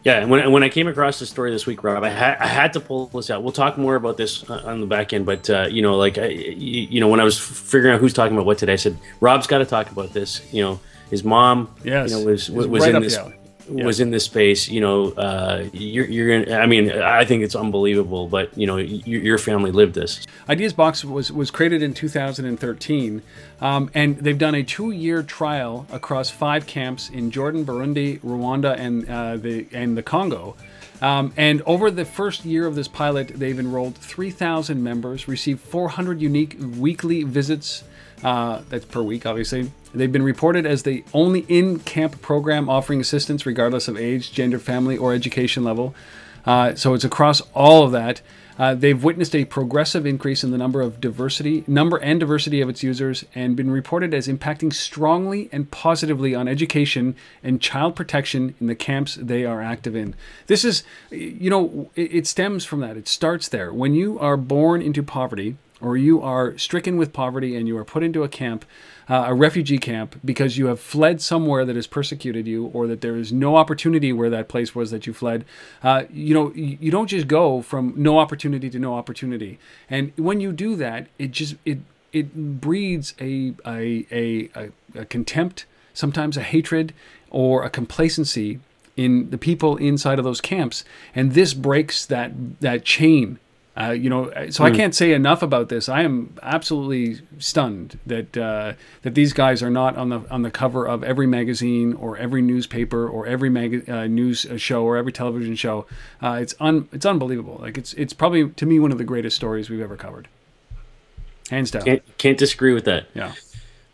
[0.04, 2.46] Yeah, and when, when I came across this story this week, Rob, I had, I
[2.46, 3.42] had to pull this out.
[3.42, 6.26] We'll talk more about this on the back end, but uh, you know, like I,
[6.26, 9.46] you know, when I was figuring out who's talking about what today, I said Rob's
[9.46, 10.42] got to talk about this.
[10.52, 12.10] You know, his mom, yes.
[12.10, 13.18] you know, was was, was right in this
[13.70, 13.84] yeah.
[13.84, 16.58] was in this space, you know, uh, you're, you're gonna.
[16.58, 20.26] I mean, I think it's unbelievable, but you know, your, your family lived this.
[20.48, 23.22] Ideas Box was was created in 2013,
[23.60, 29.08] um, and they've done a two-year trial across five camps in Jordan, Burundi, Rwanda, and
[29.08, 30.56] uh, the and the Congo.
[31.00, 36.22] Um, and over the first year of this pilot, they've enrolled 3,000 members, received 400
[36.22, 37.84] unique weekly visits.
[38.24, 39.70] Uh, that's per week, obviously.
[39.94, 44.58] They've been reported as the only in camp program offering assistance regardless of age, gender,
[44.58, 45.94] family, or education level.
[46.46, 48.22] Uh, so it's across all of that.
[48.58, 52.68] Uh, they've witnessed a progressive increase in the number of diversity, number and diversity of
[52.68, 58.54] its users, and been reported as impacting strongly and positively on education and child protection
[58.60, 60.14] in the camps they are active in.
[60.46, 62.96] This is, you know, it, it stems from that.
[62.96, 63.72] It starts there.
[63.72, 67.84] When you are born into poverty, or you are stricken with poverty and you are
[67.84, 68.64] put into a camp,
[69.08, 73.00] uh, a refugee camp, because you have fled somewhere that has persecuted you or that
[73.00, 75.44] there is no opportunity where that place was that you fled,
[75.82, 79.58] uh, you know, you don't just go from no opportunity to no opportunity.
[79.90, 81.78] And when you do that, it just, it,
[82.12, 86.94] it breeds a, a, a, a, a contempt, sometimes a hatred
[87.30, 88.60] or a complacency
[88.96, 90.84] in the people inside of those camps.
[91.14, 93.40] And this breaks that, that chain
[93.76, 94.66] uh, you know, so mm.
[94.66, 94.76] I hmm.
[94.76, 95.88] can't say enough about this.
[95.88, 100.50] I am absolutely stunned that uh, that these guys are not on the on the
[100.50, 105.10] cover of every magazine or every newspaper or every mag- uh, news show or every
[105.10, 105.86] television show.
[106.22, 107.58] Uh, it's un it's unbelievable.
[107.60, 110.28] Like it's it's probably to me one of the greatest stories we've ever covered,
[111.50, 111.82] hands down.
[111.82, 113.06] Can't, can't disagree with that.
[113.12, 113.32] Yeah.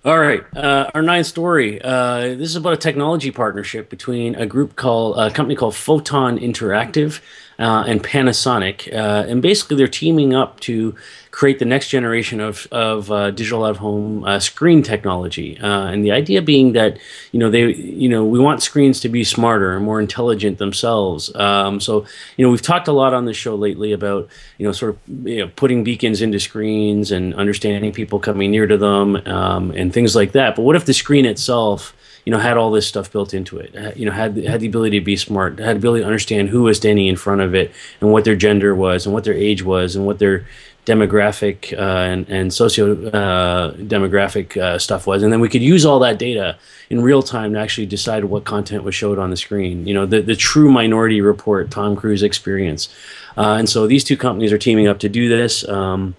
[0.03, 1.79] All right, uh, our ninth story.
[1.83, 6.39] Uh, this is about a technology partnership between a group called a company called Photon
[6.39, 7.21] Interactive
[7.59, 10.95] uh, and Panasonic, uh, and basically they're teaming up to
[11.31, 15.57] create the next generation of of uh, digital of home uh, screen technology.
[15.61, 16.99] and the idea being that
[17.33, 21.35] you know they you know we want screens to be smarter and more intelligent themselves.
[21.37, 22.05] Um, so
[22.37, 25.27] you know we've talked a lot on the show lately about you know sort of
[25.27, 29.93] you know, putting beacons into screens and understanding people coming near to them um, and
[29.93, 30.57] things like that.
[30.57, 33.97] But what if the screen itself you know, had all this stuff built into it.
[33.97, 36.63] You know, had had the ability to be smart, had the ability to understand who
[36.63, 39.63] was standing in front of it, and what their gender was, and what their age
[39.63, 40.47] was, and what their
[40.87, 45.85] demographic uh, and and socio uh, demographic uh, stuff was, and then we could use
[45.85, 46.57] all that data
[46.89, 49.87] in real time to actually decide what content was showed on the screen.
[49.87, 52.89] You know, the the true Minority Report, Tom Cruise experience,
[53.37, 55.69] uh, and so these two companies are teaming up to do this.
[55.69, 56.17] Um,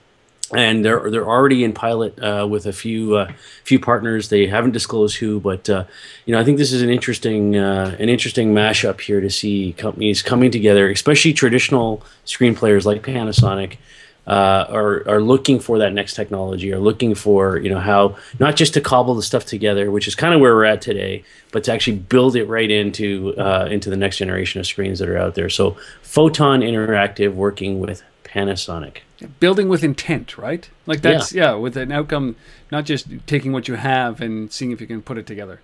[0.54, 3.32] and they're they're already in pilot uh, with a few uh,
[3.64, 4.30] few partners.
[4.30, 5.86] They haven't disclosed who, but uh,
[6.26, 9.74] you know I think this is an interesting uh, an interesting mashup here to see
[9.78, 13.78] companies coming together, especially traditional screen players like Panasonic.
[14.28, 18.56] Uh, are are looking for that next technology, are looking for you know how not
[18.56, 21.64] just to cobble the stuff together, which is kind of where we're at today, but
[21.64, 25.18] to actually build it right into uh, into the next generation of screens that are
[25.18, 25.50] out there.
[25.50, 28.98] So Photon Interactive working with Panasonic
[29.40, 30.70] building with intent, right?
[30.86, 31.52] Like that's yeah.
[31.52, 32.36] yeah, with an outcome,
[32.72, 35.62] not just taking what you have and seeing if you can put it together.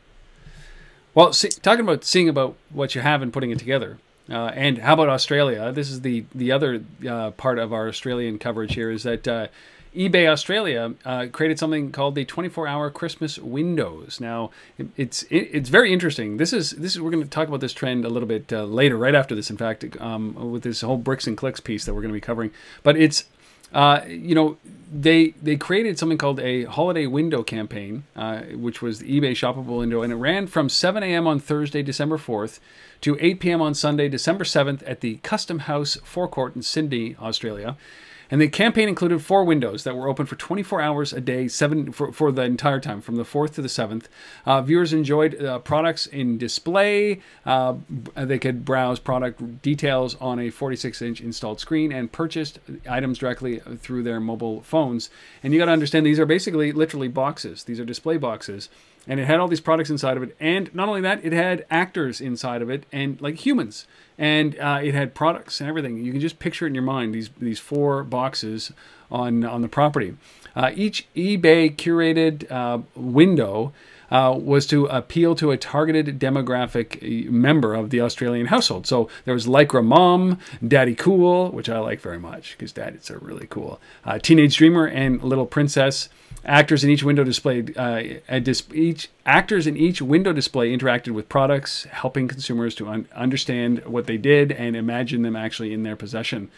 [1.14, 3.98] Well, see, talking about seeing about what you have and putting it together,
[4.30, 5.72] uh, and how about Australia?
[5.72, 9.48] This is the the other uh, part of our Australian coverage here is that uh,
[9.96, 14.20] eBay Australia uh, created something called the 24-hour Christmas windows.
[14.20, 16.38] Now, it, it's it, it's very interesting.
[16.38, 18.64] This is this is we're going to talk about this trend a little bit uh,
[18.64, 19.50] later, right after this.
[19.50, 22.22] In fact, um, with this whole bricks and clicks piece that we're going to be
[22.22, 22.52] covering.
[22.84, 23.26] But it's
[23.74, 24.58] uh, you know,
[24.92, 29.80] they they created something called a holiday window campaign, uh, which was the eBay shoppable
[29.80, 31.28] window, and it ran from 7 a.m.
[31.28, 32.60] on Thursday, December 4th,
[33.02, 33.62] to 8 p.m.
[33.62, 37.76] on Sunday, December 7th, at the Custom House forecourt in Sydney, Australia.
[38.30, 41.92] And the campaign included four windows that were open for 24 hours a day, seven
[41.92, 44.06] for, for the entire time, from the 4th to the 7th.
[44.46, 47.22] Uh, viewers enjoyed uh, products in display.
[47.46, 47.76] Uh,
[48.16, 52.60] they could browse product details on a 46 inch installed screen and purchased
[52.90, 55.10] items directly through their mobile phones.
[55.44, 58.70] And you got to understand, these are basically literally boxes, these are display boxes
[59.08, 61.66] and it had all these products inside of it and not only that it had
[61.70, 63.88] actors inside of it and like humans
[64.18, 67.14] and uh, it had products and everything you can just picture it in your mind
[67.14, 68.72] these these four boxes
[69.12, 70.16] on on the property
[70.56, 73.74] uh, each ebay curated uh, window
[74.10, 78.88] uh, was to appeal to a targeted demographic uh, member of the Australian household.
[78.88, 83.20] So there was Lycra Mom, Daddy Cool, which I like very much because Daddy's are
[83.20, 86.10] really cool, uh, Teenage Dreamer, and Little Princess.
[86.46, 88.02] Actors in each window displayed uh,
[88.40, 93.84] dis- each actors in each window display interacted with products, helping consumers to un- understand
[93.86, 96.50] what they did and imagine them actually in their possession.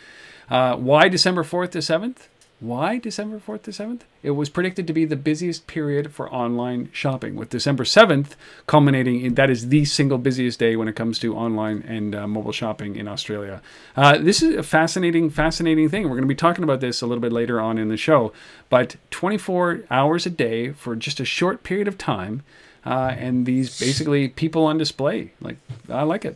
[0.49, 2.27] Uh, why December fourth to seventh?
[2.62, 4.02] Why December 4th to 7th?
[4.22, 8.32] It was predicted to be the busiest period for online shopping, with December 7th
[8.67, 12.28] culminating in that is the single busiest day when it comes to online and uh,
[12.28, 13.62] mobile shopping in Australia.
[13.95, 16.04] Uh, this is a fascinating, fascinating thing.
[16.04, 18.34] We're going to be talking about this a little bit later on in the show,
[18.69, 22.43] but 24 hours a day for just a short period of time,
[22.86, 25.32] uh, and these basically people on display.
[25.39, 26.36] Like, I like it.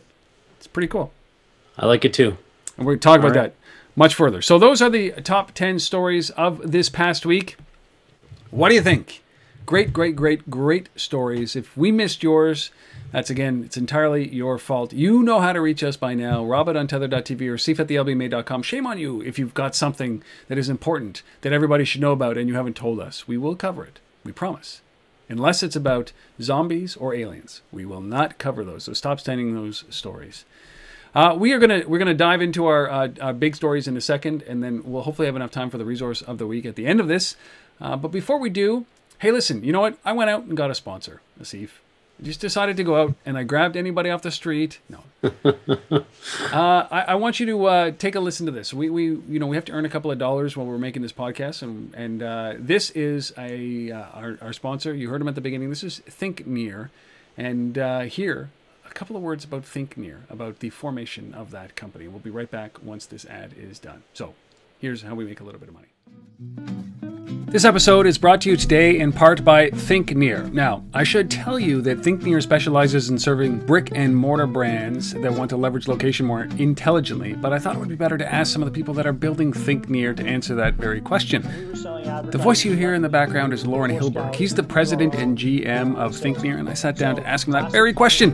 [0.56, 1.12] It's pretty cool.
[1.76, 2.38] I like it too.
[2.78, 3.52] And we're going to talk All about right.
[3.52, 3.63] that
[3.96, 4.42] much further.
[4.42, 7.56] So those are the top 10 stories of this past week.
[8.50, 9.22] What do you think?
[9.66, 11.56] Great, great, great, great stories.
[11.56, 12.70] If we missed yours,
[13.12, 14.92] that's again, it's entirely your fault.
[14.92, 16.44] You know how to reach us by now.
[16.44, 18.64] Rob at untether.tv or Sif at.
[18.64, 22.36] Shame on you if you've got something that is important that everybody should know about
[22.36, 23.26] and you haven't told us.
[23.26, 24.00] We will cover it.
[24.24, 24.82] We promise.
[25.28, 27.62] Unless it's about zombies or aliens.
[27.72, 28.84] We will not cover those.
[28.84, 30.44] So stop sending those stories.
[31.14, 34.00] Uh, we are gonna we're gonna dive into our, uh, our, big stories in a
[34.00, 36.74] second, and then we'll hopefully have enough time for the resource of the week at
[36.74, 37.36] the end of this.
[37.80, 38.84] Uh, but before we do,
[39.18, 39.96] hey, listen, you know what?
[40.04, 41.70] I went out and got a sponsor, Asif.
[42.18, 44.80] I just decided to go out and I grabbed anybody off the street.
[44.88, 46.02] No, uh,
[46.52, 48.74] I, I, want you to uh, take a listen to this.
[48.74, 51.02] We, we you know we have to earn a couple of dollars while we're making
[51.02, 54.92] this podcast, and and uh, this is a our, our sponsor.
[54.92, 55.70] You heard him at the beginning.
[55.70, 56.90] This is ThinkNear,
[57.36, 57.76] and
[58.10, 58.50] here
[58.94, 62.06] couple of words about ThinkNear, about the formation of that company.
[62.06, 64.04] We'll be right back once this ad is done.
[64.14, 64.34] So,
[64.80, 65.88] here's how we make a little bit of money.
[67.46, 70.52] This episode is brought to you today in part by ThinkNear.
[70.52, 75.32] Now, I should tell you that ThinkNear specializes in serving brick and mortar brands that
[75.32, 78.52] want to leverage location more intelligently, but I thought it would be better to ask
[78.52, 81.42] some of the people that are building ThinkNear to answer that very question.
[82.30, 84.34] The voice you hear in the background is Loren Hillberg.
[84.34, 87.70] He's the president and GM of ThinkNear, and I sat down to ask him that
[87.70, 88.32] very question.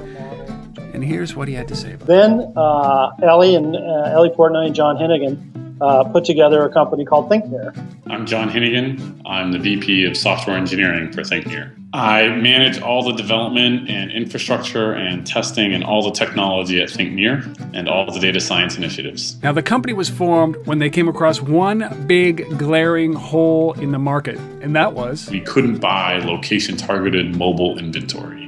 [1.01, 1.95] And here's what he had to say.
[1.95, 6.71] about then uh, Ellie and uh, Ellie Portnoy and John Hennigan uh, put together a
[6.71, 7.75] company called ThinkNear.
[8.09, 9.23] I'm John Hennigan.
[9.25, 11.75] I'm the VP of Software Engineering for ThinkNear.
[11.95, 17.73] I manage all the development and infrastructure and testing and all the technology at ThinkNear
[17.73, 19.43] and all the data science initiatives.
[19.43, 23.99] Now, the company was formed when they came across one big glaring hole in the
[23.99, 28.40] market, and that was we couldn't buy location targeted mobile inventory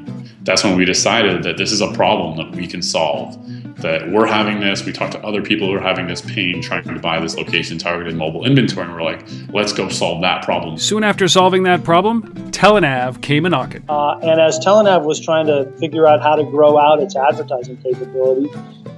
[0.45, 3.39] that's when we decided that this is a problem that we can solve.
[3.81, 6.85] That we're having this, we talked to other people who are having this pain trying
[6.85, 10.79] to buy this location targeted mobile inventory, and we're like, let's go solve that problem.
[10.79, 13.85] Soon after solving that problem, Telenav came a knocking.
[13.89, 17.77] Uh, and as Telenav was trying to figure out how to grow out its advertising
[17.79, 18.51] capability,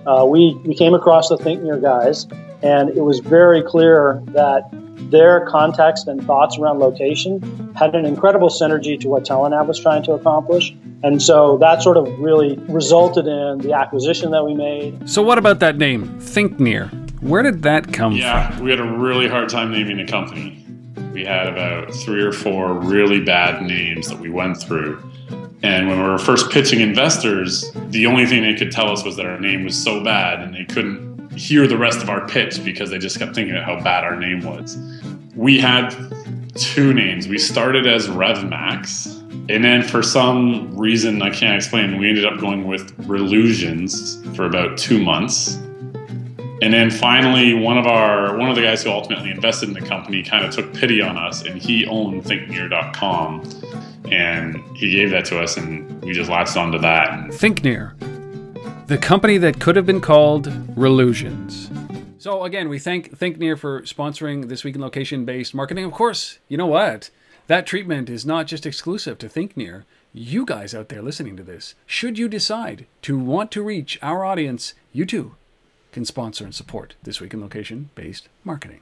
[0.06, 2.26] uh, we, we came across the ThinkNear guys,
[2.62, 4.68] and it was very clear that
[5.10, 10.02] their context and thoughts around location had an incredible synergy to what Telenav was trying
[10.04, 10.74] to accomplish.
[11.02, 15.08] And so that sort of really resulted in the acquisition that we made.
[15.08, 17.04] So, what about that name, ThinkNear?
[17.20, 18.58] Where did that come yeah, from?
[18.58, 20.64] Yeah, we had a really hard time naming the company.
[21.12, 25.02] We had about three or four really bad names that we went through.
[25.62, 29.16] And when we were first pitching investors, the only thing they could tell us was
[29.16, 32.64] that our name was so bad and they couldn't hear the rest of our pitch
[32.64, 34.78] because they just kept thinking how bad our name was.
[35.34, 35.94] We had
[36.54, 37.26] two names.
[37.28, 42.38] We started as RevMax, and then for some reason I can't explain, we ended up
[42.38, 45.56] going with Relusions for about two months.
[46.62, 49.82] And then finally, one of our one of the guys who ultimately invested in the
[49.82, 53.42] company kind of took pity on us, and he owned ThinkNear.com,
[54.10, 57.10] and he gave that to us, and we just latched onto that.
[57.30, 58.13] ThinkNear,
[58.86, 61.70] the company that could have been called Relusions.
[62.18, 65.84] So again, we thank ThinkNear for sponsoring this week in location-based marketing.
[65.84, 67.10] Of course, you know what?
[67.46, 69.84] That treatment is not just exclusive to ThinkNear.
[70.12, 74.24] You guys out there listening to this, should you decide to want to reach our
[74.24, 75.34] audience, you too
[75.92, 78.80] can sponsor and support this week in location-based marketing.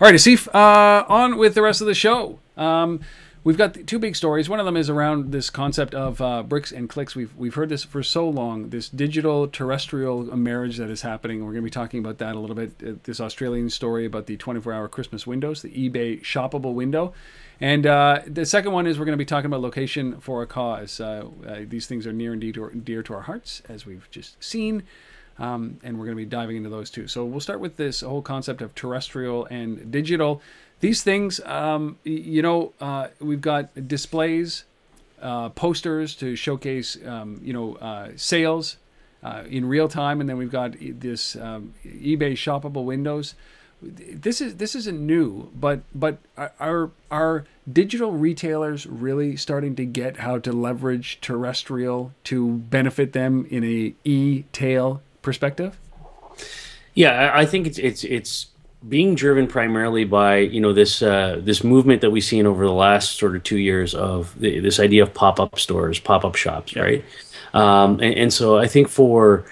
[0.00, 2.38] All right, Asif, uh, on with the rest of the show.
[2.56, 3.00] Um,
[3.44, 4.48] we've got two big stories.
[4.48, 7.14] One of them is around this concept of uh, bricks and clicks.
[7.14, 8.70] We've we've heard this for so long.
[8.70, 11.40] This digital terrestrial marriage that is happening.
[11.40, 12.72] We're going to be talking about that a little bit.
[12.86, 17.12] Uh, this Australian story about the 24-hour Christmas windows, the eBay shoppable window.
[17.60, 20.46] And uh, the second one is we're going to be talking about location for a
[20.46, 20.98] cause.
[20.98, 24.08] Uh, uh, these things are near and dear to, dear to our hearts, as we've
[24.10, 24.84] just seen.
[25.38, 27.06] Um, and we're going to be diving into those too.
[27.06, 30.42] So we'll start with this whole concept of terrestrial and digital
[30.80, 34.64] these things, um, you know, uh, we've got displays,
[35.20, 38.78] uh, posters to showcase, um, you know, uh, sales
[39.22, 43.34] uh, in real time, and then we've got this um, eBay shoppable windows.
[43.82, 46.18] this is this isn't new, but but
[46.58, 53.46] are are digital retailers really starting to get how to leverage terrestrial to benefit them
[53.50, 55.78] in a e-tail perspective?
[56.94, 58.46] Yeah, I think it's it's it's
[58.88, 62.72] being driven primarily by you know this uh, this movement that we've seen over the
[62.72, 66.34] last sort of two years of the, this idea of pop up stores, pop up
[66.34, 66.82] shops, yeah.
[66.82, 67.04] right?
[67.52, 69.44] Um, and, and, so I think for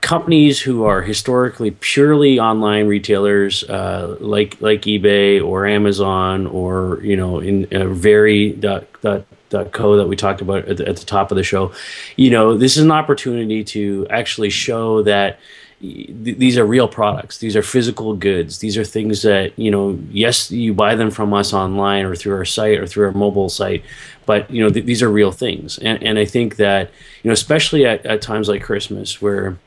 [0.00, 7.16] companies who are historically purely online retailers, uh, like like eBay or Amazon or you
[7.16, 10.96] know in uh, very dot, dot, dot co that we talked about at the, at
[10.96, 11.72] the top of the show,
[12.16, 15.38] you know this is an opportunity to actually show that
[15.84, 17.38] these are real products.
[17.38, 18.58] These are physical goods.
[18.58, 19.98] These are things that you know.
[20.10, 23.48] Yes, you buy them from us online or through our site or through our mobile
[23.48, 23.84] site,
[24.24, 25.78] but you know th- these are real things.
[25.78, 26.90] And and I think that
[27.22, 29.58] you know, especially at, at times like Christmas, where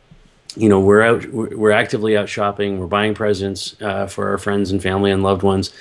[0.56, 4.72] you know we're out, we're actively out shopping, we're buying presents uh, for our friends
[4.72, 5.72] and family and loved ones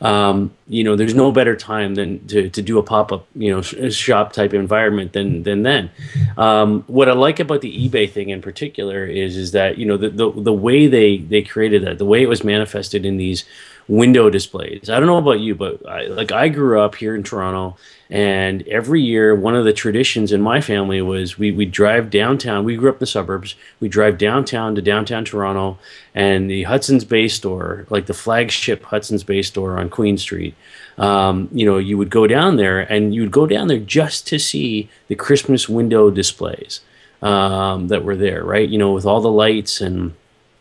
[0.00, 3.50] um, you know, there's no better time than to, to do a pop up, you
[3.50, 5.90] know, shop type environment than than then.
[6.36, 9.96] Um, what I like about the eBay thing in particular is is that you know
[9.96, 13.44] the, the the way they they created that, the way it was manifested in these
[13.88, 14.90] window displays.
[14.90, 17.76] I don't know about you, but I, like I grew up here in Toronto,
[18.10, 22.64] and every year one of the traditions in my family was we we drive downtown.
[22.64, 23.54] We grew up in the suburbs.
[23.80, 25.78] We drive downtown to downtown Toronto,
[26.14, 30.54] and the Hudson's Bay store, like the flagship Hudson's Bay store on Queen Street.
[30.98, 34.26] Um, you know, you would go down there, and you would go down there just
[34.28, 36.80] to see the Christmas window displays
[37.22, 38.68] um, that were there, right?
[38.68, 40.14] You know, with all the lights and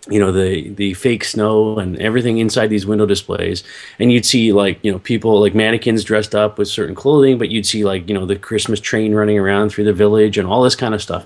[0.09, 3.63] you know the the fake snow and everything inside these window displays.
[3.99, 7.49] And you'd see like you know people like mannequins dressed up with certain clothing but
[7.49, 10.61] you'd see like you know the christmas train running around through the village and all
[10.61, 11.25] this kind of stuff.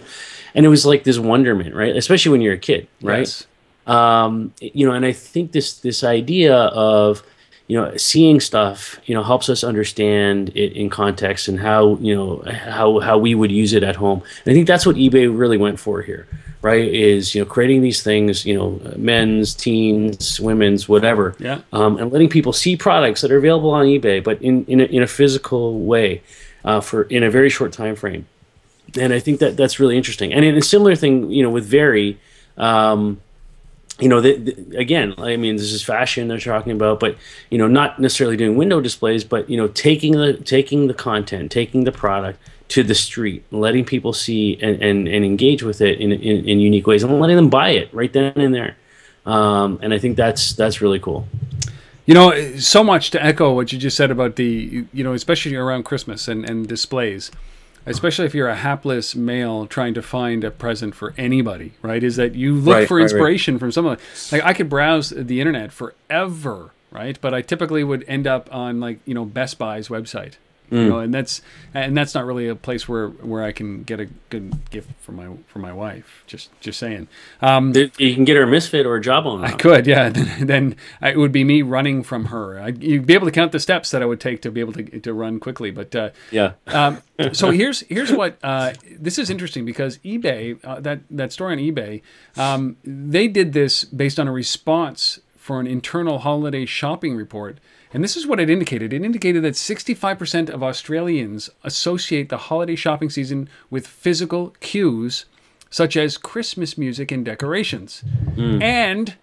[0.56, 1.96] And it was like this wonderment right?
[1.96, 3.20] Especially when you're a kid right?
[3.20, 3.48] Yes.
[3.88, 7.22] um, you know and i think this this idea of
[7.68, 12.16] you know seeing stuff you know helps us understand it in context and how you
[12.16, 14.24] know how how we would use it at home.
[14.46, 16.28] And i think that's what ebay really went for here
[16.62, 16.94] right?
[16.94, 22.12] Is you know creating these things, you know, men's, teens, women's, whatever, yeah, um, and
[22.12, 25.08] letting people see products that are available on eBay, but in in a, in a
[25.08, 26.22] physical way,
[26.66, 28.26] uh, for in a very short time frame.
[29.00, 30.34] And I think that that's really interesting.
[30.34, 32.20] And in a similar thing, you know, with Very.
[32.58, 33.22] Um,
[34.00, 37.18] you know, the, the, again, I mean, this is fashion they're talking about, but
[37.50, 41.52] you know, not necessarily doing window displays, but you know, taking the taking the content,
[41.52, 42.40] taking the product,
[42.70, 46.60] to the street, letting people see and, and, and engage with it in, in, in,
[46.60, 48.78] unique ways, and letting them buy it right then and there.
[49.26, 51.28] Um, and I think that's that's really cool.
[52.06, 55.56] You know, so much to echo what you just said about the, you know, especially
[55.56, 57.30] around Christmas and, and displays,
[57.86, 62.04] especially if you're a hapless male trying to find a present for anybody, right?
[62.04, 63.60] Is that you look right, for inspiration right, right.
[63.60, 63.98] from someone.
[64.32, 67.20] Like I could browse the internet forever, right?
[67.22, 70.36] But I typically would end up on like, you know, Best Buy's website
[70.72, 70.84] Mm.
[70.84, 71.42] You know, and that's
[71.74, 75.12] and that's not really a place where where I can get a good gift for
[75.12, 76.24] my for my wife.
[76.26, 77.08] Just just saying.
[77.42, 79.44] Um, you can get her a misfit or a job jawbone.
[79.44, 80.10] I could, yeah.
[80.42, 82.60] then it would be me running from her.
[82.60, 84.74] I'd, you'd be able to count the steps that I would take to be able
[84.74, 85.72] to to run quickly.
[85.72, 86.54] But uh, yeah.
[86.68, 87.02] um,
[87.34, 91.58] so here's here's what uh, this is interesting because eBay uh, that that store on
[91.58, 92.02] eBay
[92.38, 97.60] um, they did this based on a response for an internal holiday shopping report
[97.94, 98.94] and this is what it indicated.
[98.94, 105.26] It indicated that 65% of Australians associate the holiday shopping season with physical cues
[105.72, 108.04] such as Christmas music and decorations.
[108.36, 108.62] Mm.
[108.62, 109.16] And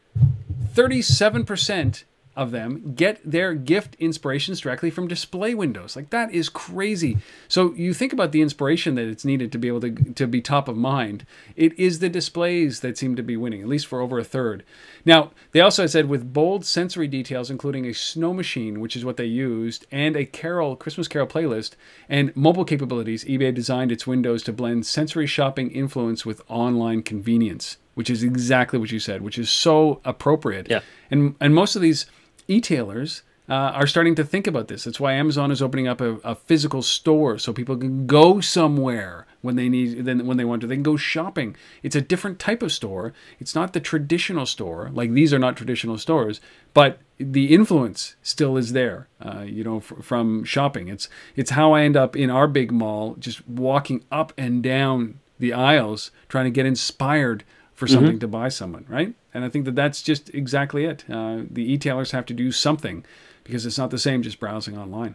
[0.75, 2.05] 37%
[2.37, 5.97] of them get their gift inspirations directly from display windows.
[5.97, 7.19] Like that is crazy.
[7.49, 10.43] So you think about the inspiration that it's needed to be able to to be
[10.43, 11.25] top of mind.
[11.57, 14.65] It is the displays that seem to be winning, at least for over a third.
[15.05, 19.17] Now, they also said with bold sensory details including a snow machine, which is what
[19.17, 21.73] they used, and a carol Christmas carol playlist
[22.09, 27.79] and mobile capabilities, eBay designed its windows to blend sensory shopping influence with online convenience,
[27.95, 30.69] which is exactly what you said, which is so appropriate.
[30.69, 30.81] Yeah.
[31.11, 32.07] And and most of these
[32.49, 34.85] e-tailers uh, are starting to think about this.
[34.85, 39.27] That's why Amazon is opening up a, a, physical store so people can go somewhere
[39.41, 40.67] when they need then when they want to.
[40.67, 41.55] They can go shopping.
[41.83, 43.13] It's a different type of store.
[43.39, 44.91] It's not the traditional store.
[44.93, 46.41] Like these are not traditional stores,
[46.75, 49.07] but the influence still is there.
[49.21, 50.89] Uh, you know, f- from shopping.
[50.89, 55.21] It's it's how I end up in our big mall, just walking up and down
[55.39, 57.45] the aisles, trying to get inspired
[57.77, 58.19] for something mm-hmm.
[58.21, 59.15] to buy someone, right?
[59.35, 61.05] And I think that that's just exactly it.
[61.09, 63.05] Uh, the e-tailers have to do something
[63.45, 65.15] because it's not the same just browsing online.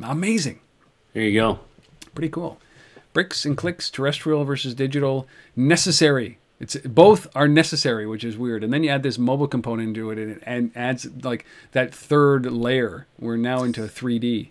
[0.00, 0.60] Amazing.
[1.12, 1.58] There you go.
[2.14, 2.58] Pretty cool.
[3.12, 8.72] Bricks and clicks, terrestrial versus digital, necessary It's both are necessary, which is weird, and
[8.72, 12.46] then you add this mobile component into it, and it and adds like that third
[12.46, 13.08] layer.
[13.18, 14.50] We're now into 3D.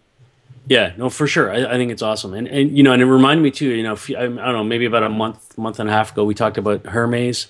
[0.68, 1.52] Yeah, no, for sure.
[1.52, 3.70] I, I think it's awesome, and and you know, and it reminded me too.
[3.70, 6.36] You know, I don't know, maybe about a month, month and a half ago, we
[6.36, 7.48] talked about Hermes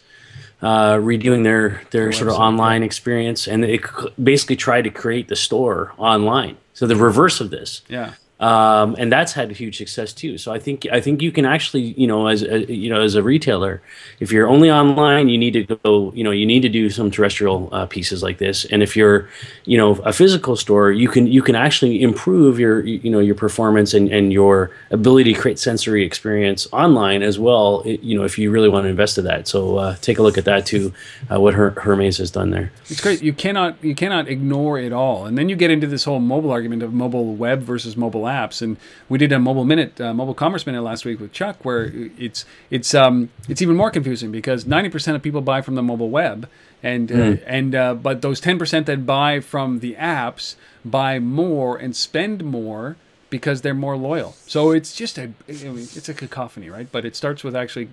[0.61, 3.81] uh, redoing their their sort of online experience, and it
[4.21, 6.57] basically tried to create the store online.
[6.73, 7.81] So the reverse of this.
[7.87, 10.37] Yeah um, and that's had huge success too.
[10.37, 13.15] So I think I think you can actually, you know, as a, you know, as
[13.15, 13.81] a retailer,
[14.19, 17.11] if you're only online, you need to go, you know, you need to do some
[17.11, 18.65] terrestrial uh, pieces like this.
[18.65, 19.29] And if you're,
[19.65, 23.35] you know, a physical store, you can you can actually improve your, you know, your
[23.35, 27.83] performance and, and your ability to create sensory experience online as well.
[27.85, 29.47] You know, if you really want to invest in that.
[29.47, 30.93] So uh, take a look at that too.
[31.31, 32.71] Uh, what Her- Hermes has done there.
[32.89, 33.21] It's great.
[33.21, 35.25] You cannot you cannot ignore it all.
[35.27, 38.61] And then you get into this whole mobile argument of mobile web versus mobile apps.
[38.61, 38.77] And
[39.09, 42.45] we did a mobile minute, uh, mobile commerce minute last week with Chuck, where it's
[42.69, 46.09] it's um it's even more confusing because ninety percent of people buy from the mobile
[46.09, 46.47] web,
[46.81, 47.13] and mm.
[47.13, 47.43] uh, hmm.
[47.45, 52.43] and uh, but those ten percent that buy from the apps buy more and spend
[52.43, 52.95] more
[53.31, 54.35] because they're more loyal.
[54.45, 56.91] So it's just a I mean, it's a cacophony, right?
[56.91, 57.89] But it starts with actually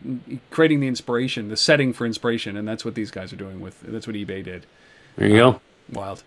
[0.51, 3.80] creating the inspiration, the setting for inspiration, and that's what these guys are doing with.
[3.80, 4.66] That's what eBay did.
[5.16, 5.61] There you go.
[5.91, 6.22] Wild.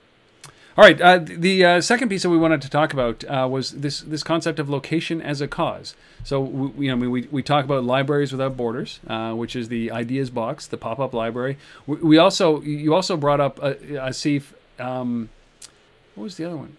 [0.78, 1.00] All right.
[1.02, 4.24] Uh, the uh, second piece that we wanted to talk about uh, was this this
[4.24, 5.96] concept of location as a cause.
[6.24, 9.92] So we, you know, we, we talk about libraries without borders, uh, which is the
[9.92, 11.58] ideas box, the pop up library.
[11.88, 14.54] We, we, also you also brought up Asif.
[14.80, 15.30] Um,
[16.16, 16.78] what was the other one?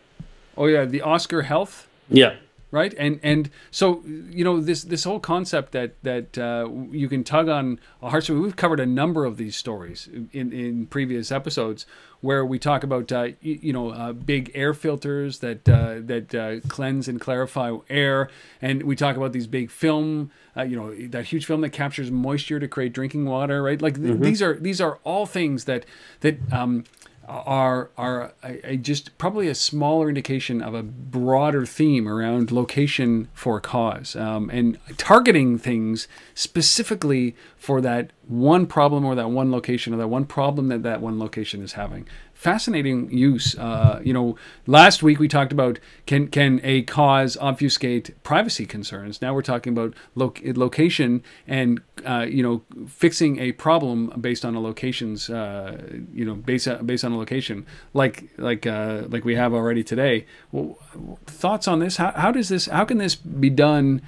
[0.56, 1.88] Oh yeah, the Oscar Health.
[2.08, 2.36] Yeah
[2.72, 2.92] right?
[2.98, 7.48] And and so you know this this whole concept that that uh, you can tug
[7.48, 11.86] on a heartstring we've covered a number of these stories in in previous episodes
[12.22, 16.60] where we talk about uh, you know uh, big air filters that uh, that uh,
[16.68, 18.30] cleanse and clarify air.
[18.60, 22.10] And we talk about these big film uh, you know that huge film that captures
[22.10, 23.82] moisture to create drinking water right?
[23.82, 24.22] Like th- mm-hmm.
[24.22, 25.84] these are these are all things that
[26.20, 26.84] that um,
[27.28, 33.28] are are a, a just probably a smaller indication of a broader theme around location
[33.32, 39.94] for cause um, and targeting things specifically for that one problem or that one location
[39.94, 42.06] or that one problem that that one location is having
[42.42, 43.56] fascinating use.
[43.56, 44.36] Uh, you know,
[44.66, 49.22] last week we talked about can can a cause obfuscate privacy concerns.
[49.22, 54.56] Now we're talking about lo- location and uh, you know fixing a problem based on
[54.56, 55.80] a location's uh,
[56.12, 57.64] you know based based on a location
[57.94, 60.26] like like uh, like we have already today.
[60.50, 60.78] Well,
[61.26, 61.96] thoughts on this?
[61.98, 62.66] How, how does this?
[62.66, 64.02] How can this be done?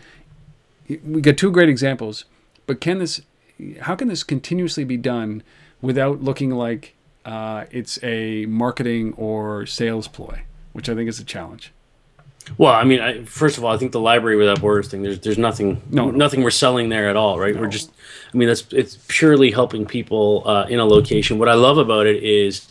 [0.89, 2.25] We got two great examples,
[2.67, 3.21] but can this?
[3.83, 5.45] How can this continuously be done
[5.81, 6.94] without looking like
[7.25, 11.73] uh, it's a marketing or sales ploy, which I think is a challenge.
[12.59, 15.03] Well, I mean, I, first of all, I think the library without borders thing.
[15.03, 17.55] There's there's nothing no, nothing we're selling there at all, right?
[17.55, 17.63] No.
[17.63, 17.91] We're just,
[18.33, 21.39] I mean, that's it's purely helping people uh, in a location.
[21.39, 22.69] What I love about it is,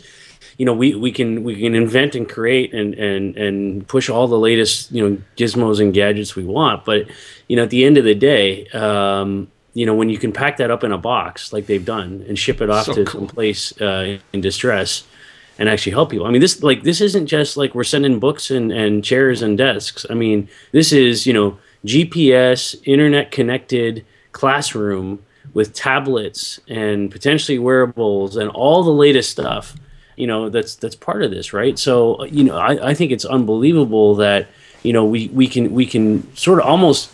[0.57, 4.27] you know, we, we can we can invent and create and and and push all
[4.27, 7.07] the latest you know gizmos and gadgets we want, but
[7.47, 10.57] you know, at the end of the day, um, you know, when you can pack
[10.57, 13.21] that up in a box like they've done and ship it off so to cool.
[13.21, 15.03] some place uh, in distress
[15.57, 16.25] and actually help people.
[16.25, 19.57] I mean, this like this isn't just like we're sending books and, and chairs and
[19.57, 20.05] desks.
[20.09, 28.35] I mean, this is you know GPS, internet connected classroom with tablets and potentially wearables
[28.35, 29.75] and all the latest stuff.
[30.15, 31.77] You know, that's that's part of this, right?
[31.77, 34.47] So you know, I, I think it's unbelievable that
[34.83, 37.12] you know we we can we can sort of almost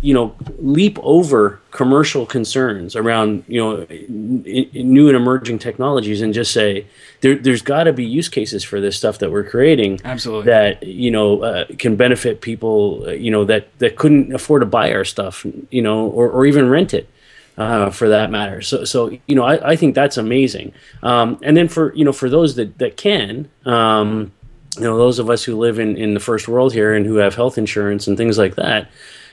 [0.00, 6.52] you know leap over commercial concerns around you know new and emerging technologies and just
[6.52, 6.84] say
[7.20, 10.46] there, has got to be use cases for this stuff that we're creating absolutely.
[10.46, 14.66] that you know uh, can benefit people uh, you know that that couldn't afford to
[14.66, 17.08] buy our stuff you know or, or even rent it
[17.56, 18.62] uh, for that matter.
[18.62, 20.72] So so you know I, I think that's amazing.
[21.02, 24.32] Um, and then for you know for those that that can um,
[24.76, 27.16] you know those of us who live in in the first world here and who
[27.16, 28.90] have health insurance and things like that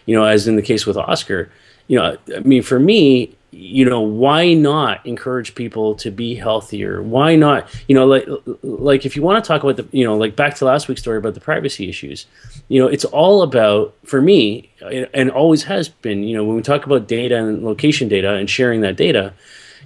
[0.08, 1.52] you know, as in the case with Oscar,
[1.88, 7.02] you know, I mean, for me, you know, why not encourage people to be healthier?
[7.02, 8.28] Why not, you know, like,
[8.62, 11.02] like if you want to talk about the, you know, like back to last week's
[11.02, 12.26] story about the privacy issues,
[12.68, 14.70] you know, it's all about, for me,
[15.14, 18.50] and always has been, you know, when we talk about data and location data and
[18.50, 19.34] sharing that data,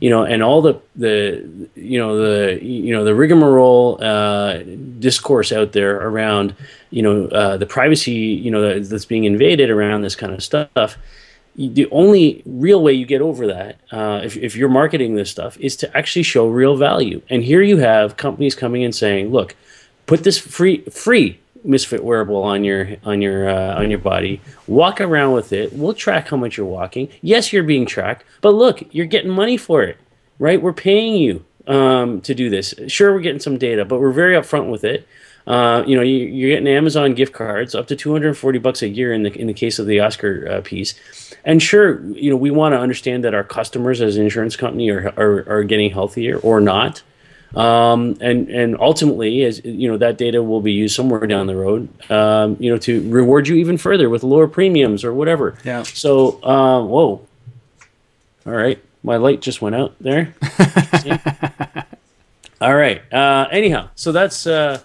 [0.02, 4.58] you know, and all the the you know the you know the rigmarole uh,
[5.00, 6.56] discourse out there around
[6.90, 10.98] you know uh, the privacy you know that's being invaded around this kind of stuff.
[11.56, 15.58] The only real way you get over that, uh, if, if you're marketing this stuff,
[15.60, 17.22] is to actually show real value.
[17.30, 19.56] And here you have companies coming and saying, "Look,
[20.08, 24.42] put this free free misfit wearable on your on your uh, on your body.
[24.68, 25.74] Walk around with it.
[25.74, 27.10] We'll track how much you're walking.
[27.22, 29.98] Yes you're being tracked but look you're getting money for it
[30.40, 30.62] right?
[30.62, 32.74] We're paying you um, to do this.
[32.88, 35.08] Sure we're getting some data but we're very upfront with it.
[35.48, 39.12] Uh, you know you, you're getting amazon gift cards up to 240 bucks a year
[39.12, 40.96] in the in the case of the oscar uh, piece.
[41.44, 44.90] And sure you know we want to understand that our customers as an insurance company
[44.90, 47.02] are, are, are getting healthier or not
[47.56, 51.56] um, and and ultimately, as you know, that data will be used somewhere down the
[51.56, 55.58] road, um, you know, to reward you even further with lower premiums or whatever.
[55.64, 55.84] Yeah.
[55.84, 57.28] So, uh, whoa.
[58.46, 60.34] All right, my light just went out there.
[62.62, 63.02] All right.
[63.12, 64.80] Uh, anyhow, so that's uh,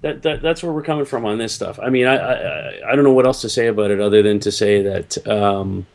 [0.00, 1.78] that, that that's where we're coming from on this stuff.
[1.80, 4.40] I mean, I, I I don't know what else to say about it other than
[4.40, 5.26] to say that.
[5.28, 5.86] Um,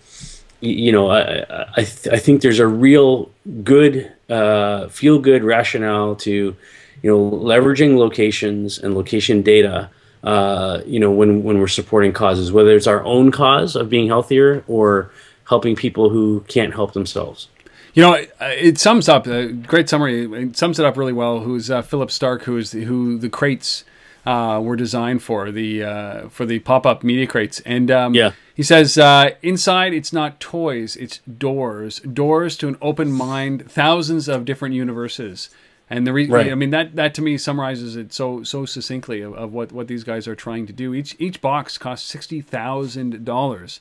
[0.62, 3.32] you know, I I, th- I, think there's a real
[3.64, 6.32] good, uh, feel good rationale to,
[7.02, 9.90] you know, leveraging locations and location data.
[10.24, 14.08] Uh, you know, when when we're supporting causes, whether it's our own cause of being
[14.08, 15.12] healthier or
[15.48, 17.48] helping people who can't help themselves.
[17.94, 20.26] You know, it, it sums up a great summary.
[20.26, 21.40] It sums it up really well.
[21.40, 22.44] Who's uh, Philippe Starck?
[22.44, 23.86] Who is the, who the crates
[24.26, 28.32] uh, were designed for the uh, for the pop up media crates, and um, yeah.
[28.56, 34.28] he says uh, inside it's not toys, it's doors, doors to an open mind, thousands
[34.28, 35.50] of different universes.
[35.88, 36.52] And the re- Right.
[36.52, 39.88] I mean that that to me summarizes it so so succinctly of, of what, what
[39.88, 40.96] these guys are trying to do.
[40.96, 43.80] Each each box costs sixty thousand dollars,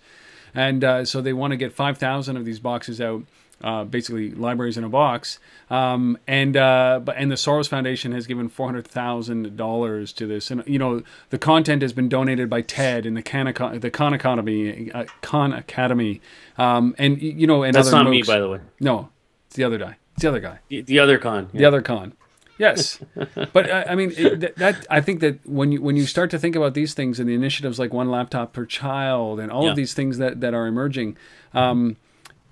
[0.54, 3.22] and uh, so they want to get five thousand of these boxes out.
[3.64, 5.38] Uh, basically, libraries in a box,
[5.70, 10.26] um, and uh, but and the Soros Foundation has given four hundred thousand dollars to
[10.26, 13.78] this, and you know the content has been donated by TED and the Khan Eco-
[13.78, 16.20] the Khan Academy, uh, Khan Academy,
[16.58, 18.60] um, and you know and That's other not me, by the way.
[18.80, 19.08] No,
[19.46, 19.96] it's the other guy.
[20.12, 20.58] It's the other guy.
[20.68, 21.48] The, the other con.
[21.54, 22.12] The other con.
[22.58, 23.00] Yes,
[23.54, 24.86] but I, I mean it, that, that.
[24.90, 27.34] I think that when you when you start to think about these things and the
[27.34, 29.70] initiatives like one laptop per child and all Yeah.
[29.70, 31.16] of these things that that are emerging,
[31.54, 31.96] um,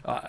[0.05, 0.27] uh,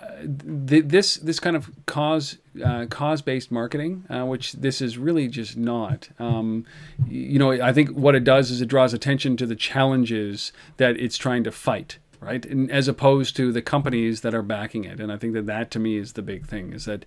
[0.68, 5.28] th- this this kind of cause uh, cause based marketing, uh, which this is really
[5.28, 6.10] just not.
[6.20, 6.66] Um,
[7.08, 10.98] you know, I think what it does is it draws attention to the challenges that
[10.98, 12.46] it's trying to fight right?
[12.46, 15.00] And as opposed to the companies that are backing it.
[15.00, 17.06] And I think that that to me is the big thing is that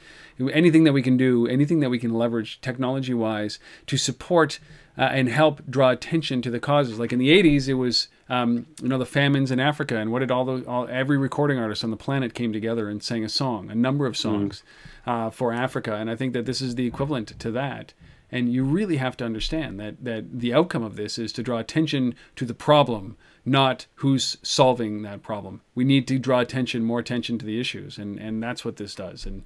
[0.52, 4.58] anything that we can do, anything that we can leverage technology wise to support
[4.98, 6.98] uh, and help draw attention to the causes.
[6.98, 9.96] Like in the 80s, it was, um, you know, the famines in Africa.
[9.96, 13.02] And what did all the, all, every recording artist on the planet came together and
[13.02, 14.62] sang a song, a number of songs
[15.06, 15.94] uh, for Africa.
[15.94, 17.92] And I think that this is the equivalent to that.
[18.30, 21.58] And you really have to understand that, that the outcome of this is to draw
[21.58, 25.60] attention to the problem, not who's solving that problem.
[25.76, 28.96] We need to draw attention, more attention to the issues, and, and that's what this
[28.96, 29.26] does.
[29.26, 29.44] And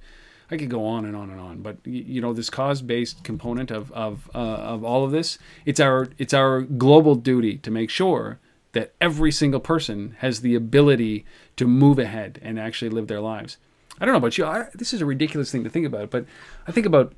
[0.49, 3.89] I could go on and on and on, but you know this cause-based component of
[3.93, 8.39] of uh, of all of this, it's our it's our global duty to make sure
[8.73, 11.25] that every single person has the ability
[11.57, 13.57] to move ahead and actually live their lives.
[13.99, 14.45] I don't know about you.
[14.45, 16.25] I, this is a ridiculous thing to think about, but
[16.67, 17.13] I think about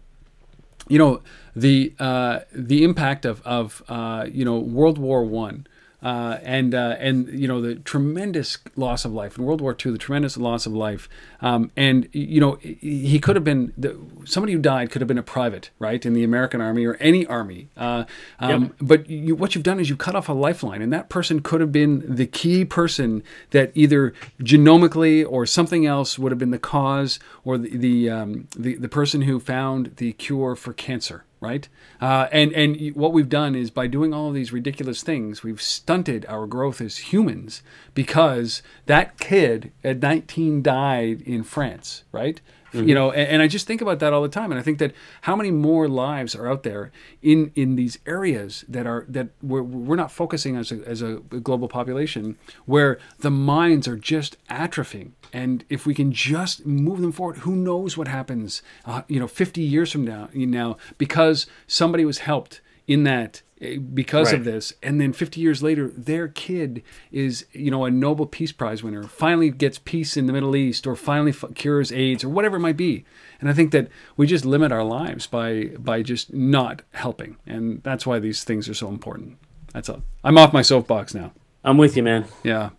[0.87, 1.21] you know
[1.55, 5.67] the uh, the impact of of uh, you know World War One.
[6.03, 9.37] Uh, and uh, and you know the tremendous loss of life.
[9.37, 11.07] In World War II, the tremendous loss of life,
[11.39, 15.17] um, and you know he could have been the, somebody who died could have been
[15.17, 17.69] a private, right, in the American Army or any army.
[17.77, 18.03] Uh,
[18.39, 21.41] um, But you, what you've done is you cut off a lifeline, and that person
[21.41, 26.51] could have been the key person that either genomically or something else would have been
[26.51, 31.23] the cause or the the um, the, the person who found the cure for cancer
[31.43, 31.67] right?
[32.01, 35.61] Uh, and and what we've done is by doing all of these ridiculous things, we've
[35.61, 37.61] stunted our growth as humans
[37.93, 42.41] because that kid at 19 died in France, right?
[42.73, 44.79] You know, and, and I just think about that all the time, and I think
[44.79, 46.91] that how many more lives are out there
[47.21, 51.17] in in these areas that are that we're, we're not focusing as a, as a
[51.17, 52.35] global population,
[52.65, 57.55] where the minds are just atrophying, and if we can just move them forward, who
[57.55, 62.19] knows what happens, uh, you know, 50 years from now, you know, because somebody was
[62.19, 64.73] helped in that eh, because of this.
[64.83, 69.03] And then 50 years later their kid is you know a nobel peace prize winner
[69.03, 72.61] finally gets peace in the middle east or finally f- cures aids or whatever it
[72.61, 73.05] might be.
[73.39, 77.37] And i think that we just limit our lives by by just not helping.
[77.47, 79.37] And that's why these things are so important.
[79.73, 80.03] That's all.
[80.23, 81.31] I'm off my soapbox now.
[81.63, 82.25] I'm with you, man.
[82.43, 82.71] yeah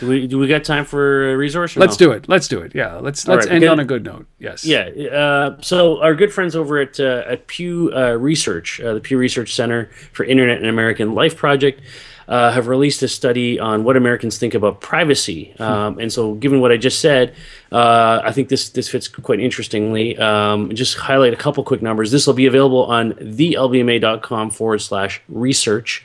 [0.00, 1.76] Do we, do we got time for a resource?
[1.76, 2.06] Or let's no?
[2.06, 4.64] do it let's do it yeah let's let's right, end on a good note yes
[4.64, 4.88] Yeah.
[5.08, 9.18] Uh, so our good friends over at uh, at Pew uh, Research, uh, the Pew
[9.18, 11.80] Research Center for Internet and American Life Project,
[12.28, 15.54] uh, have released a study on what Americans think about privacy.
[15.58, 17.34] Um, and so, given what I just said,
[17.72, 20.16] uh, I think this this fits quite interestingly.
[20.18, 22.10] Um, just highlight a couple quick numbers.
[22.10, 26.04] This will be available on thelbma.com forward slash research.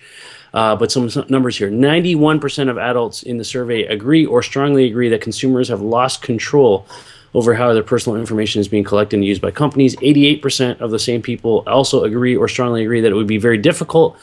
[0.54, 5.10] Uh, but some numbers here 91% of adults in the survey agree or strongly agree
[5.10, 6.86] that consumers have lost control
[7.34, 9.96] over how their personal information is being collected and used by companies.
[9.96, 13.58] 88% of the same people also agree or strongly agree that it would be very
[13.58, 14.18] difficult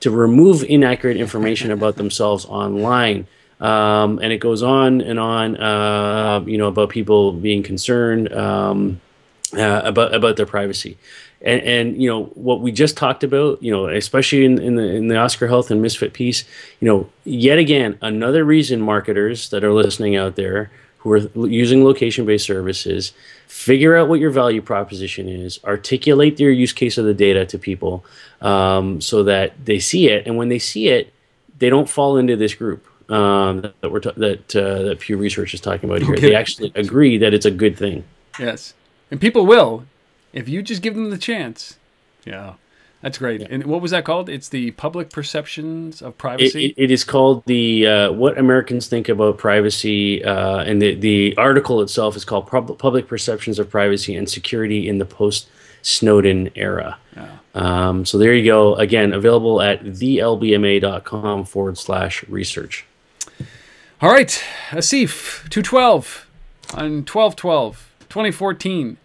[0.00, 3.26] to remove inaccurate information about themselves online.
[3.60, 9.00] Um, and it goes on and on, uh, you know, about people being concerned um,
[9.56, 10.98] uh, about about their privacy
[11.42, 14.82] and, and you know what we just talked about you know especially in, in the
[14.82, 16.44] in the oscar health and misfit piece
[16.80, 21.84] you know yet again another reason marketers that are listening out there who are using
[21.84, 23.12] location based services
[23.46, 27.58] figure out what your value proposition is articulate your use case of the data to
[27.58, 28.04] people
[28.40, 31.12] um, so that they see it and when they see it
[31.58, 35.60] they don't fall into this group um, that we're that uh, that Pew Research is
[35.60, 36.14] talking about here.
[36.14, 36.30] Okay.
[36.30, 38.04] They actually agree that it's a good thing.
[38.38, 38.74] Yes.
[39.10, 39.86] And people will
[40.36, 41.78] if you just give them the chance.
[42.24, 42.54] Yeah.
[43.02, 43.42] That's great.
[43.42, 44.28] And what was that called?
[44.28, 46.66] It's the public perceptions of privacy.
[46.66, 51.36] it, it is called the uh, "What Americans Think About Privacy," uh, and the the
[51.36, 55.46] article itself is called Pub- "Public Perceptions of Privacy and Security in the Post
[55.82, 56.98] Snowden Era."
[57.54, 58.74] Um, so there you go.
[58.74, 62.84] Again, available at thelbma.com forward slash research.
[64.02, 64.42] All right.
[64.70, 66.26] Asif, 212
[66.74, 68.98] on 1212, 2014.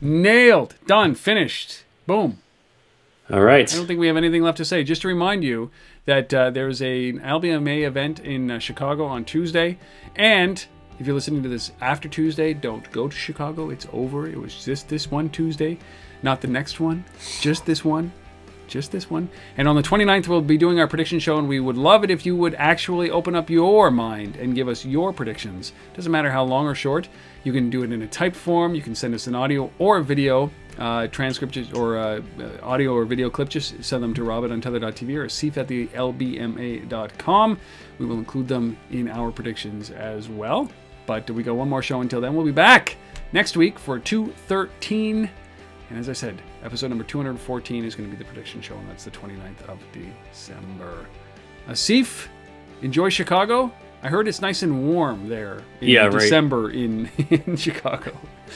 [0.00, 0.74] Nailed.
[0.86, 1.14] Done.
[1.14, 1.84] Finished.
[2.06, 2.38] Boom.
[3.30, 3.72] All right.
[3.72, 4.84] I don't think we have anything left to say.
[4.84, 5.70] Just to remind you
[6.04, 9.78] that uh, there's a an LBMA event in uh, Chicago on Tuesday,
[10.14, 10.64] and
[10.98, 13.70] if you're listening to this after Tuesday, don't go to Chicago.
[13.70, 14.28] It's over.
[14.28, 15.78] It was just this one Tuesday,
[16.22, 17.04] not the next one.
[17.40, 18.12] Just this one.
[18.68, 19.28] Just this one.
[19.56, 22.10] And on the 29th, we'll be doing our prediction show, and we would love it
[22.10, 25.72] if you would actually open up your mind and give us your predictions.
[25.94, 27.08] Doesn't matter how long or short.
[27.46, 28.74] You can do it in a typed form.
[28.74, 32.92] You can send us an audio or a video uh, transcript or uh, uh, audio
[32.92, 33.48] or video clip.
[33.48, 37.58] Just send them to rob at untether.tv or sif at the lbma.com.
[38.00, 40.68] We will include them in our predictions as well.
[41.06, 42.34] But we got one more show until then.
[42.34, 42.96] We'll be back
[43.32, 45.30] next week for 213.
[45.90, 48.90] And as I said, episode number 214 is going to be the prediction show, and
[48.90, 51.06] that's the 29th of December.
[51.68, 52.26] Asif,
[52.82, 53.72] enjoy Chicago.
[54.02, 56.12] I heard it's nice and warm there in Yeah, right.
[56.12, 58.12] December in, in Chicago.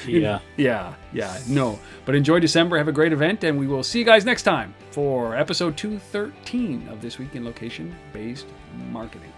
[0.07, 0.39] Yeah.
[0.57, 1.79] Yeah, yeah, no.
[2.05, 4.75] But enjoy December, have a great event, and we will see you guys next time
[4.91, 8.47] for episode 213 of This Week in Location Based
[8.93, 9.33] Marketing.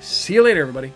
[0.00, 0.92] See you later, everybody.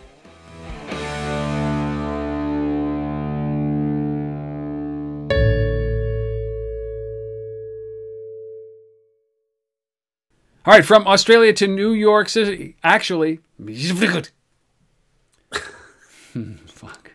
[10.66, 12.76] All right, from Australia to New York City.
[12.84, 13.40] Actually,
[16.66, 17.10] fuck.